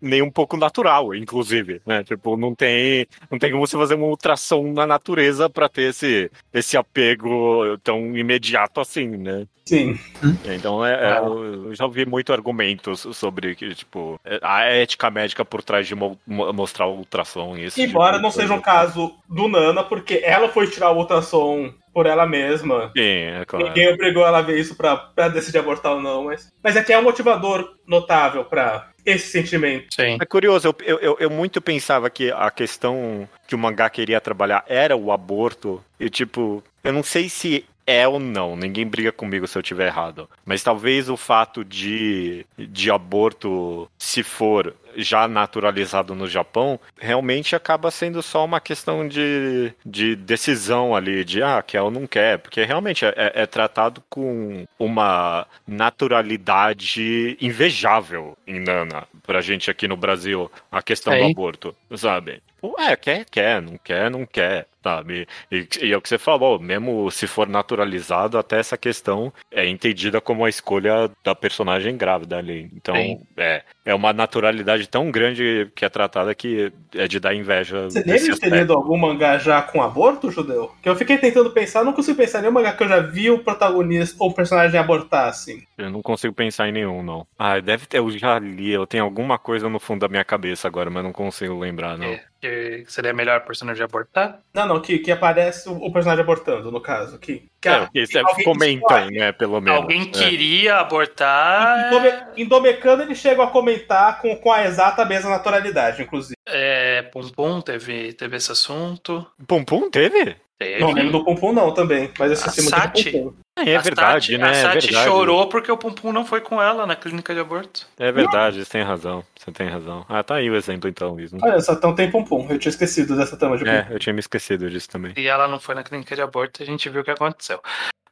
[0.00, 2.02] nem um pouco natural, inclusive, né?
[2.02, 6.30] Tipo, não tem, não tem como você fazer uma ultrassom na natureza pra ter esse,
[6.52, 9.46] esse apego tão imediato assim, né?
[9.64, 9.96] sim.
[10.44, 15.62] Então, é, é, eu já ouvi muito argumentos sobre que, tipo, a ética médica por
[15.62, 17.80] trás de mo- mo- mostrar o ultrassom e isso.
[17.80, 22.06] Embora tipo não seja um caso do Nana, porque ela foi tirar o ultrassom por
[22.06, 22.90] ela mesma.
[22.96, 23.66] Sim, é claro.
[23.66, 26.52] Ninguém obrigou ela a ver isso pra, pra decidir abortar ou não, mas.
[26.62, 29.86] Mas é que é um motivador notável pra esse sentimento.
[29.94, 30.18] Sim.
[30.20, 34.20] É curioso, eu, eu, eu- eu muito pensava que a questão que o mangá queria
[34.20, 35.82] trabalhar era o aborto.
[35.98, 39.86] E, tipo, eu não sei se é ou não, ninguém briga comigo se eu tiver
[39.86, 40.28] errado.
[40.44, 47.90] Mas talvez o fato de, de aborto, se for já naturalizado no Japão, realmente acaba
[47.92, 52.64] sendo só uma questão de, de decisão ali, de ah, quer ou não quer, porque
[52.64, 59.96] realmente é, é- é tratado com uma naturalidade invejável em Nana, pra gente aqui no
[59.96, 61.30] Brasil, a questão do Aí.
[61.30, 62.42] aborto, sabe?
[62.60, 65.26] Tipo, É, quer, quer, não quer, não quer, sabe?
[65.50, 69.66] E, e é o que você falou, mesmo se for naturalizado, até essa questão é
[69.66, 72.70] entendida como a escolha da personagem grávida ali.
[72.74, 73.20] Então, Sim.
[73.36, 77.84] é, é uma naturalidade tão grande que é tratada que é de dar inveja.
[77.84, 80.72] Você deve ter lido algum mangá já com aborto, judeu?
[80.82, 83.30] Que eu fiquei tentando pensar, não consigo pensar em nenhum mangá que eu já vi
[83.30, 85.62] o protagonista ou o personagem abortar, assim.
[85.78, 87.26] Eu não consigo pensar em nenhum, não.
[87.38, 90.68] Ah, deve ter, eu já li, eu tenho alguma coisa no fundo da minha cabeça
[90.68, 92.06] agora, mas não consigo lembrar, não.
[92.06, 94.38] É, que seria melhor personagem abortar?
[94.54, 97.18] Não, não, que, que aparece o, o personagem abortando, no caso.
[97.18, 99.18] Que, que É, porque isso é- comentam, escolhe.
[99.18, 99.80] né, pelo menos.
[99.82, 100.06] Alguém É.
[100.06, 101.92] queria abortar.
[102.36, 106.34] Em Em Domecano eles chegam a comentar com, com a exata mesma naturalidade, inclusive.
[106.48, 109.26] É, Pum Pum teve, teve esse assunto.
[109.46, 110.36] Pum Pum teve?
[110.58, 110.80] Teve.
[110.80, 113.28] Não lembro do Pum Pum não também, mas eu esqueci A muito Sati?
[113.68, 114.50] É A verdade, Sati- né?
[114.50, 115.08] A Sati é verdade.
[115.08, 117.86] chorou porque o Pum Pum não foi com ela na clínica de aborto.
[117.98, 119.24] É verdade, você tem razão.
[119.38, 120.04] Você tem razão.
[120.08, 121.38] Ah, tá aí o exemplo então mesmo.
[121.42, 122.46] Olha só, então tem Pum Pum.
[122.50, 123.92] Eu tinha esquecido dessa trama de É, Pum.
[123.92, 125.12] eu tinha me esquecido disso também.
[125.16, 127.60] E ela não foi na clínica de aborto, a gente viu o que aconteceu.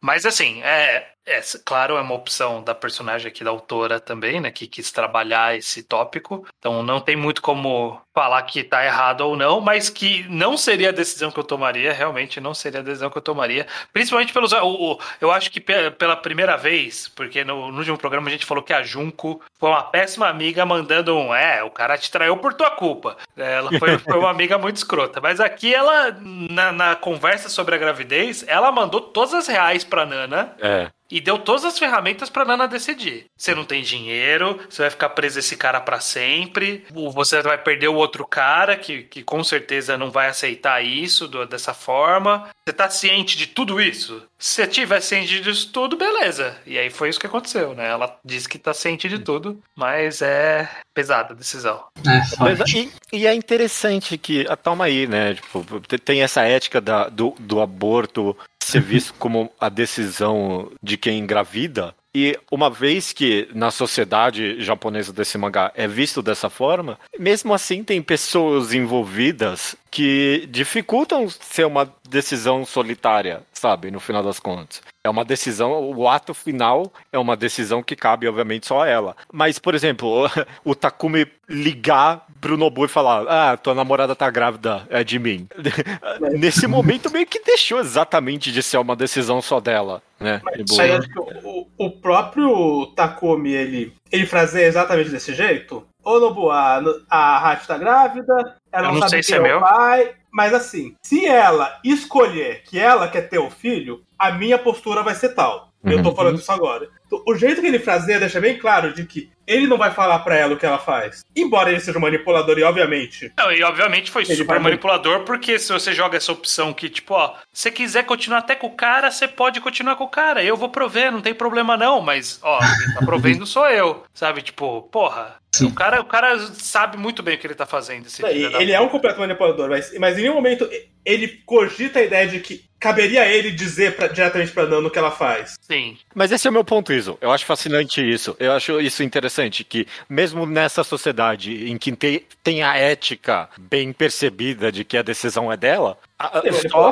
[0.00, 4.50] Mas assim, é, é claro, é uma opção da personagem aqui, da autora também, né,
[4.50, 6.46] que quis trabalhar esse tópico.
[6.58, 10.88] Então não tem muito como falar que tá errado ou não, mas que não seria
[10.88, 13.66] a decisão que eu tomaria, realmente não seria a decisão que eu tomaria.
[13.92, 14.52] Principalmente pelos.
[14.52, 18.30] O, o- eu acho que pe- pela primeira vez, porque no, no último programa a
[18.32, 21.32] gente falou que a Junko foi uma péssima amiga mandando um.
[21.34, 23.16] É, o cara te traiu por tua culpa.
[23.36, 25.20] Ela foi, foi uma amiga muito escrota.
[25.20, 30.04] Mas aqui ela, na, na conversa sobre a gravidez, ela mandou todas as reais pra
[30.06, 30.54] Nana.
[30.60, 30.88] É.
[31.10, 33.26] e deu todas as ferramentas pra Nana decidir.
[33.36, 37.58] Você não tem dinheiro, você vai ficar preso a esse cara para sempre, você vai
[37.58, 42.48] perder o outro cara que, que com certeza não vai aceitar isso do, dessa forma.
[42.66, 44.22] Você tá ciente de tudo isso?
[44.38, 46.56] Se você tiver ciente disso tudo, beleza.
[46.66, 47.88] E aí foi isso que aconteceu, né?
[47.88, 51.84] Ela disse que tá ciente de tudo, mas é pesada a decisão.
[52.06, 55.34] É, e, e, é interessante que, ah, toma aí, né?
[55.34, 55.64] Tipo,
[56.04, 58.36] tem essa ética da, do, do aborto
[58.68, 65.12] ser visto como a decisão de quem engravida, e uma vez que na sociedade japonesa
[65.12, 71.92] desse mangá é visto dessa forma, mesmo assim tem pessoas envolvidas que dificultam ser uma
[72.08, 74.82] decisão solitária, sabe, no final das contas.
[75.04, 79.16] É uma decisão, o ato final é uma decisão que cabe, obviamente, só a ela.
[79.32, 80.28] Mas, por exemplo,
[80.64, 85.48] o Takumi ligar pro Nobu e falar: Ah, tua namorada tá grávida, é de mim.
[86.38, 90.40] Nesse momento, meio que deixou exatamente de ser uma decisão só dela, né?
[90.44, 95.86] Mas, aí, acho que o, o próprio Takumi, ele, ele fazia exatamente desse jeito?
[96.04, 99.36] Ô, Nobu, a, a Hachi tá grávida, ela Eu não, não sabe sei se é
[99.36, 99.60] é o meu.
[99.60, 100.14] pai.
[100.30, 105.14] Mas assim, se ela escolher que ela quer ter o filho, a minha postura vai
[105.14, 105.68] ser tal.
[105.84, 106.16] Eu tô Uhum.
[106.16, 106.88] falando isso agora.
[107.24, 110.34] O jeito que ele fazia deixa bem claro de que ele não vai falar pra
[110.36, 111.22] ela o que ela faz.
[111.36, 115.56] Embora ele seja um manipulador e, obviamente, Não, e obviamente foi super vai- manipulador, porque
[115.56, 119.08] se você joga essa opção que, tipo, ó, se quiser continuar até com o cara,
[119.10, 120.42] você pode continuar com o cara.
[120.42, 124.02] Eu vou prover, não tem problema não, mas, ó, quem tá provendo sou eu.
[124.12, 125.36] Sabe, tipo, porra.
[125.54, 125.66] Sim.
[125.68, 128.06] O cara, o cara sabe muito bem o que ele tá fazendo.
[128.06, 130.68] Esse Não, ele é um completo manipulador, mas, mas em nenhum momento
[131.06, 134.90] ele cogita a ideia de que caberia a ele dizer pra- diretamente pra Nano o
[134.90, 135.56] que ela faz.
[135.60, 135.96] Sim.
[136.14, 137.18] Mas esse é o meu ponto, Iso.
[137.20, 138.36] Eu acho fascinante isso.
[138.38, 143.92] Eu acho isso interessante, que mesmo nessa sociedade em que tem, tem a ética bem
[143.92, 146.90] percebida de que a decisão é dela, a, só,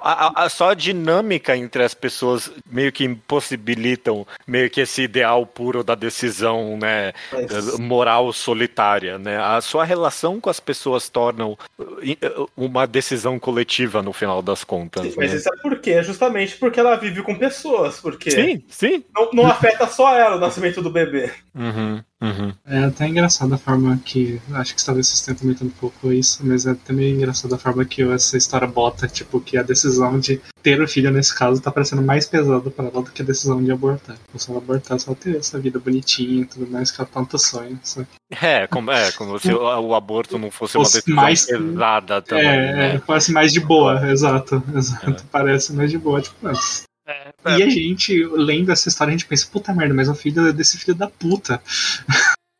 [0.00, 5.44] a, a- só a dinâmica entre as pessoas meio que impossibilitam meio que esse ideal
[5.46, 9.36] puro da decisão, né, Mas- moral solitária, né?
[9.38, 15.14] A sua relação com as pessoas tornam uh, uma decisão coletiva no final das contas.
[15.16, 15.36] Mas né?
[15.36, 16.02] isso é por quê?
[16.02, 19.04] Justamente porque ela vive com pessoas, porque Sim, sim.
[19.14, 21.30] não, não afeta só ela o nascimento do bebê.
[21.54, 22.52] Uhum, uhum.
[22.66, 24.40] É até engraçado a forma que.
[24.52, 27.58] Acho que talvez vocês tenham comentado um pouco isso, mas é até meio engraçado a
[27.58, 31.60] forma que essa história bota, tipo, que a decisão de ter o filho nesse caso
[31.62, 34.16] tá parecendo mais pesada para ela do que a decisão de abortar.
[34.16, 37.38] Tipo, se ela abortar, só ter essa vida bonitinha e tudo mais, que ela tanto
[37.38, 37.78] sonha.
[37.82, 38.08] Só que
[38.44, 42.22] É, como, é, como se o, o aborto não fosse uma Fosse decisão mais- pesada
[42.22, 42.44] também.
[42.46, 42.94] é, né?
[42.94, 44.62] é, parece mais de boa, exato.
[44.74, 45.24] Exato.
[45.30, 46.82] Parece mais de boa, tipo, mas.
[47.06, 50.52] É, E a gente, lendo essa história, a gente pensa, puta merda, mas o filho
[50.52, 51.62] desse filho da puta.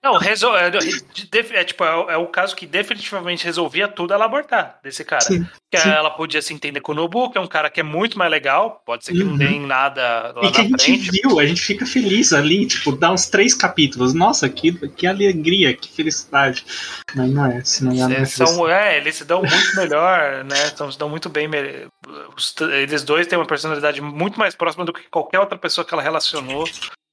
[0.05, 0.57] Não, resol...
[0.57, 5.05] é, é, tipo, é, o- é o caso que definitivamente resolvia tudo ela abortar desse
[5.05, 5.23] cara.
[5.23, 5.89] Sim, que sim.
[5.89, 8.31] ela podia se entender com o Nobu, que é um cara que é muito mais
[8.31, 9.37] legal, pode ser que não Uhum.
[9.39, 11.11] dê em nada lá E que a gente frente.
[11.11, 14.15] viu, a gente fica feliz ali, tipo, dá uns três capítulos.
[14.15, 16.65] Nossa, que, que alegria, que felicidade.
[17.15, 20.69] Mas não é, ela não é Eles, são, é, eles se dão muito melhor, né?
[20.73, 21.49] Então, se dão muito bem.
[22.73, 26.03] eles dois têm uma personalidade muito mais próxima do que qualquer outra pessoa que ela
[26.03, 26.65] relacionou.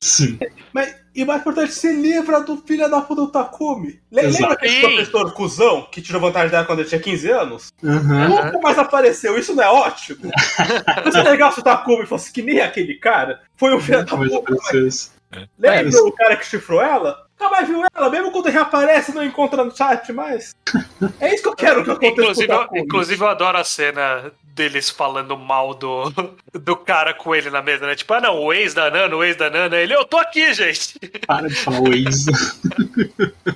[0.03, 0.37] Sim.
[0.73, 4.01] Mas, e mais importante, se livra do filho da puta do Takumi.
[4.11, 4.41] Le- Exato.
[4.43, 7.71] Lembra aquele professor cuzão que tirou vantagem dela quando ele tinha 15 anos?
[7.81, 8.27] Uhum.
[8.29, 10.29] Nunca mais apareceu, isso não é ótimo?
[11.05, 13.41] Mas é legal se o Takumi fosse que nem aquele cara.
[13.55, 14.53] Foi um filho da puta.
[15.57, 17.17] Lembra É, o cara que chifrou ela?
[17.43, 20.55] Nunca mais viu ela, mesmo quando reaparece, não encontra no chat mais.
[21.19, 24.89] É isso que eu quero que aconteça Inclusive, eu, inclusive, eu adoro a cena deles
[24.89, 26.09] falando mal do,
[26.53, 27.95] do cara com ele na mesa, né?
[27.95, 30.53] Tipo, ah não, o ex da Nana, o ex da Nana, ele, eu tô aqui,
[30.53, 30.97] gente.
[31.27, 32.25] Para de falar o ex.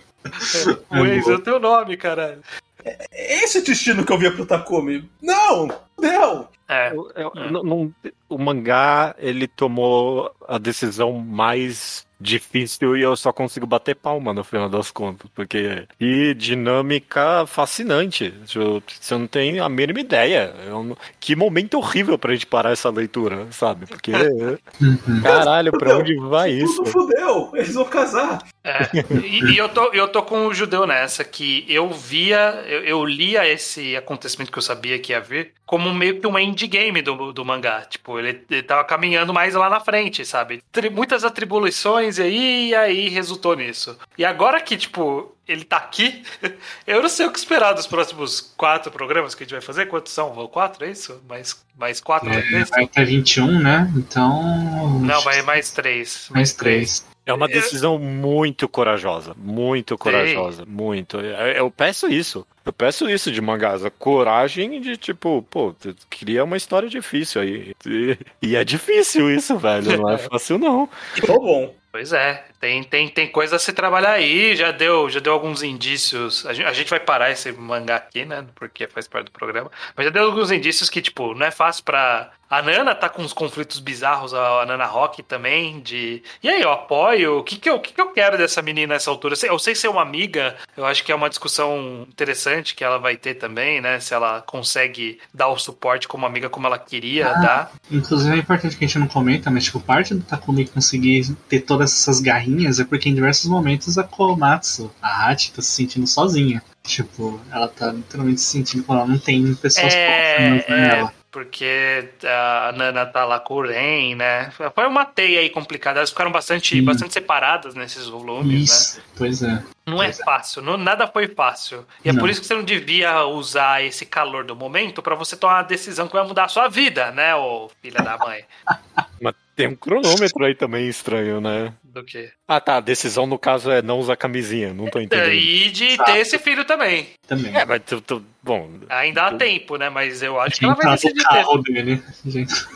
[0.91, 2.41] O ex é o teu nome, caralho.
[2.83, 5.09] É esse destino que eu via pro Takumi.
[5.21, 5.69] Não!
[5.97, 6.49] Não!
[6.67, 6.91] É.
[6.91, 7.93] Eu- eu- não- não-
[8.27, 14.43] o mangá, ele tomou a decisão mais difícil e eu só consigo bater palma no
[14.43, 18.33] final das contas, porque e dinâmica fascinante.
[18.45, 20.53] Você não tem a mínima ideia.
[20.65, 23.85] Eu não- que momento horrível pra gente parar essa leitura, sabe?
[23.85, 24.11] Porque
[25.23, 26.77] caralho, pra onde vai isso?
[26.83, 27.51] Tudo fudeu!
[27.55, 28.39] Eles vão casar!
[28.63, 28.79] É,
[29.25, 33.05] e, e eu, tô, eu tô com o judeu nessa, que eu via, eu, eu
[33.05, 37.31] lia esse acontecimento que eu sabia que ia vir como meio que um endgame do,
[37.33, 37.81] do mangá.
[37.89, 40.61] Tipo, ele, ele tava caminhando mais lá na frente, sabe?
[40.71, 43.97] Tri- muitas atribuições e aí, e aí resultou nisso.
[44.17, 46.23] E agora que, tipo, ele tá aqui.
[46.85, 49.85] Eu não sei o que esperar dos próximos quatro programas que a gente vai fazer.
[49.87, 50.47] Quantos são?
[50.47, 51.21] Quatro, é isso?
[51.27, 52.29] Mais, mais quatro?
[52.29, 52.69] É, três?
[52.69, 53.91] vai até 21, né?
[53.95, 54.99] Então.
[54.99, 56.27] Não, vai mais três.
[56.31, 57.05] mais três.
[57.25, 61.17] É uma decisão muito corajosa, muito corajosa, muito.
[61.17, 62.47] Eu eu peço isso.
[62.65, 65.75] Eu peço isso de mangasa, coragem de tipo, pô,
[66.09, 67.75] cria uma história difícil aí.
[67.85, 70.89] E, e é difícil isso, velho, não é fácil não.
[71.13, 71.75] Ficou bom.
[71.97, 75.63] Pois é, tem, tem, tem coisa a se trabalhar aí, já deu, já deu alguns
[75.63, 76.45] indícios.
[76.45, 78.45] A gente, a gente vai parar esse mangá aqui, né?
[78.53, 79.71] Porque faz parte do programa.
[79.95, 82.31] Mas já deu alguns indícios que, tipo, não é fácil pra.
[82.49, 86.23] A Nana tá com uns conflitos bizarros, a Nana Rock também, de.
[86.41, 87.39] E aí, eu apoio.
[87.39, 89.35] O que que eu, que que eu quero dessa menina nessa altura?
[89.45, 93.17] Eu sei- ser uma amiga, eu acho que é uma discussão interessante que ela vai
[93.17, 93.99] ter também, né?
[93.99, 97.33] Se ela consegue dar o suporte como amiga como ela queria Ah.
[97.39, 97.71] dar.
[97.91, 101.59] Inclusive é importante que a gente não comenta, mas tipo, parte do Takumi conseguir ter
[101.61, 106.07] todas essas garrinhas é porque em diversos momentos a Komatsu, a Hachi, tá se sentindo
[106.07, 106.63] sozinha.
[106.83, 111.13] Tipo, ela tá literalmente se sentindo que ela não tem pessoas próximas É, é, nela.
[111.31, 114.51] Porque a Nana tá lá com o Ren, né?
[114.73, 115.99] Foi uma teia aí complicada.
[115.99, 116.83] Elas ficaram bastante, Sim.
[116.83, 118.55] bastante separadas nesses volumes, né?
[118.59, 119.63] Isso, pois é.
[119.85, 120.23] Não é Pois é.
[120.23, 121.85] fácil, não, nada foi fácil.
[122.03, 122.19] E é Não.
[122.19, 125.63] por isso que você não devia usar esse calor do momento pra você tomar uma
[125.63, 128.43] decisão que vai mudar a sua vida, né, ô filha da mãe?
[129.21, 131.73] Mas tem um cronômetro aí também estranho, né?
[131.83, 132.29] Do que?
[132.47, 135.33] Ah tá, a decisão no caso é não usar camisinha, não tô entendendo.
[135.33, 137.07] E de ter esse filho também.
[137.27, 137.53] Também.
[137.57, 139.89] É, mas tu, tu- bom, Ainda há tempo, né?
[139.89, 141.73] Mas eu acho que ela vai tá decidir ter.
[141.73, 142.03] dele.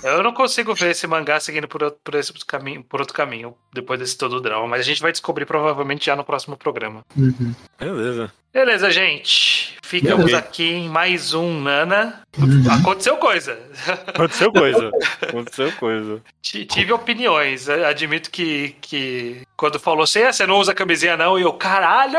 [0.03, 3.55] Eu não consigo ver esse mangá seguindo por, outro- por, esse caminho, por outro caminho,
[3.71, 4.67] depois desse todo drama.
[4.67, 7.01] Mas a gente vai descobrir provavelmente já no próximo programa.
[7.15, 7.53] Uhum.
[7.79, 8.31] beleza.
[8.51, 9.77] Beleza, gente.
[9.91, 12.21] Ficamos aqui em mais um Nana.
[12.37, 12.63] Uhum.
[12.79, 13.59] Aconteceu coisa.
[14.07, 14.89] Aconteceu coisa.
[15.21, 16.21] Aconteceu coisa.
[16.41, 17.67] T- Tive opiniões.
[17.67, 22.17] Admito que, que quando falou assim, "Ah, você não usa camisinha não, e eu, caralho!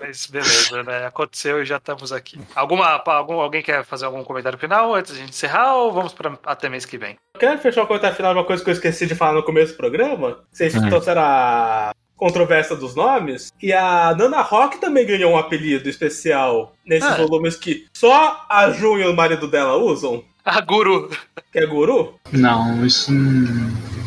[0.00, 1.06] Mas beleza, né?
[1.06, 2.40] Aconteceu e já estamos aqui.
[2.54, 6.12] Alguma, algum, alguém quer fazer algum comentário final antes de a gente encerrar ou vamos
[6.12, 7.16] para até mês que vem?
[7.34, 9.42] Eu quero fechar o comentário final de uma coisa que eu esqueci de falar no
[9.44, 10.40] começo do programa.
[10.50, 10.88] Vocês Hum.
[10.88, 13.52] trouxeram a controvérsia dos nomes.
[13.62, 17.16] E a Nana Rock também ganhou um apelido especial nesses Ah.
[17.16, 20.22] volumes que só a Ju e o marido dela usam.
[20.44, 21.10] Ah, Guru!
[21.52, 22.14] Que é Guru.
[22.32, 23.10] Não, isso.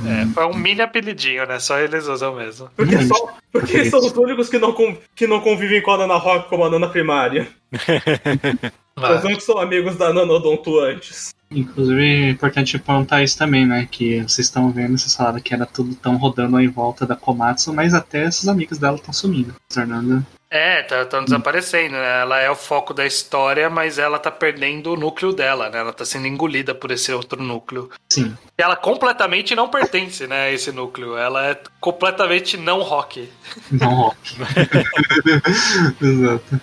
[0.08, 1.60] É, foi um mini apelidinho, né?
[1.60, 2.70] Só eles usam mesmo.
[2.78, 3.16] Porque, Hum, só,
[3.52, 4.74] porque porque são os únicos que não,
[5.14, 7.48] que não convivem com a Nana Rock como a Nana primária.
[9.02, 11.34] Ah, Os únicos são amigos da Nana Odonto antes.
[11.52, 13.88] Inclusive, é importante apontar isso também, né?
[13.90, 17.16] Que vocês estão vendo, vocês falaram que era tudo tão rodando aí em volta da
[17.16, 20.24] Komatsu, mas até esses amigos dela estão sumindo, tornando.
[20.52, 22.22] É, estão desaparecendo, né?
[22.22, 25.80] Ela é o foco da história, mas ela tá perdendo o núcleo dela, né?
[25.80, 27.90] Ela tá sendo engolida por esse outro núcleo.
[28.12, 28.36] Sim.
[28.58, 31.16] Ela completamente não pertence, né, a esse núcleo.
[31.18, 33.30] Ela é completamente não rock.
[33.72, 34.38] Não rock.
[36.02, 36.62] Exato.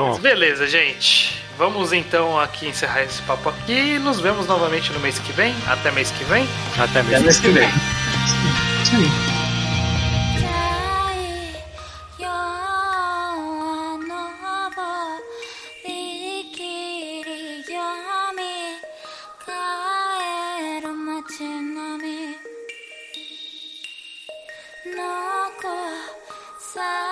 [0.00, 1.38] Bom, Mas beleza, gente.
[1.58, 3.98] Vamos então aqui encerrar esse papo aqui.
[3.98, 5.54] Nos vemos novamente no mês que vem.
[5.66, 6.48] Até mês que vem.
[6.78, 7.26] até mesmo.
[7.26, 7.68] Mês que vem.
[8.82, 9.30] Isso aí.
[26.80, 27.09] 「夜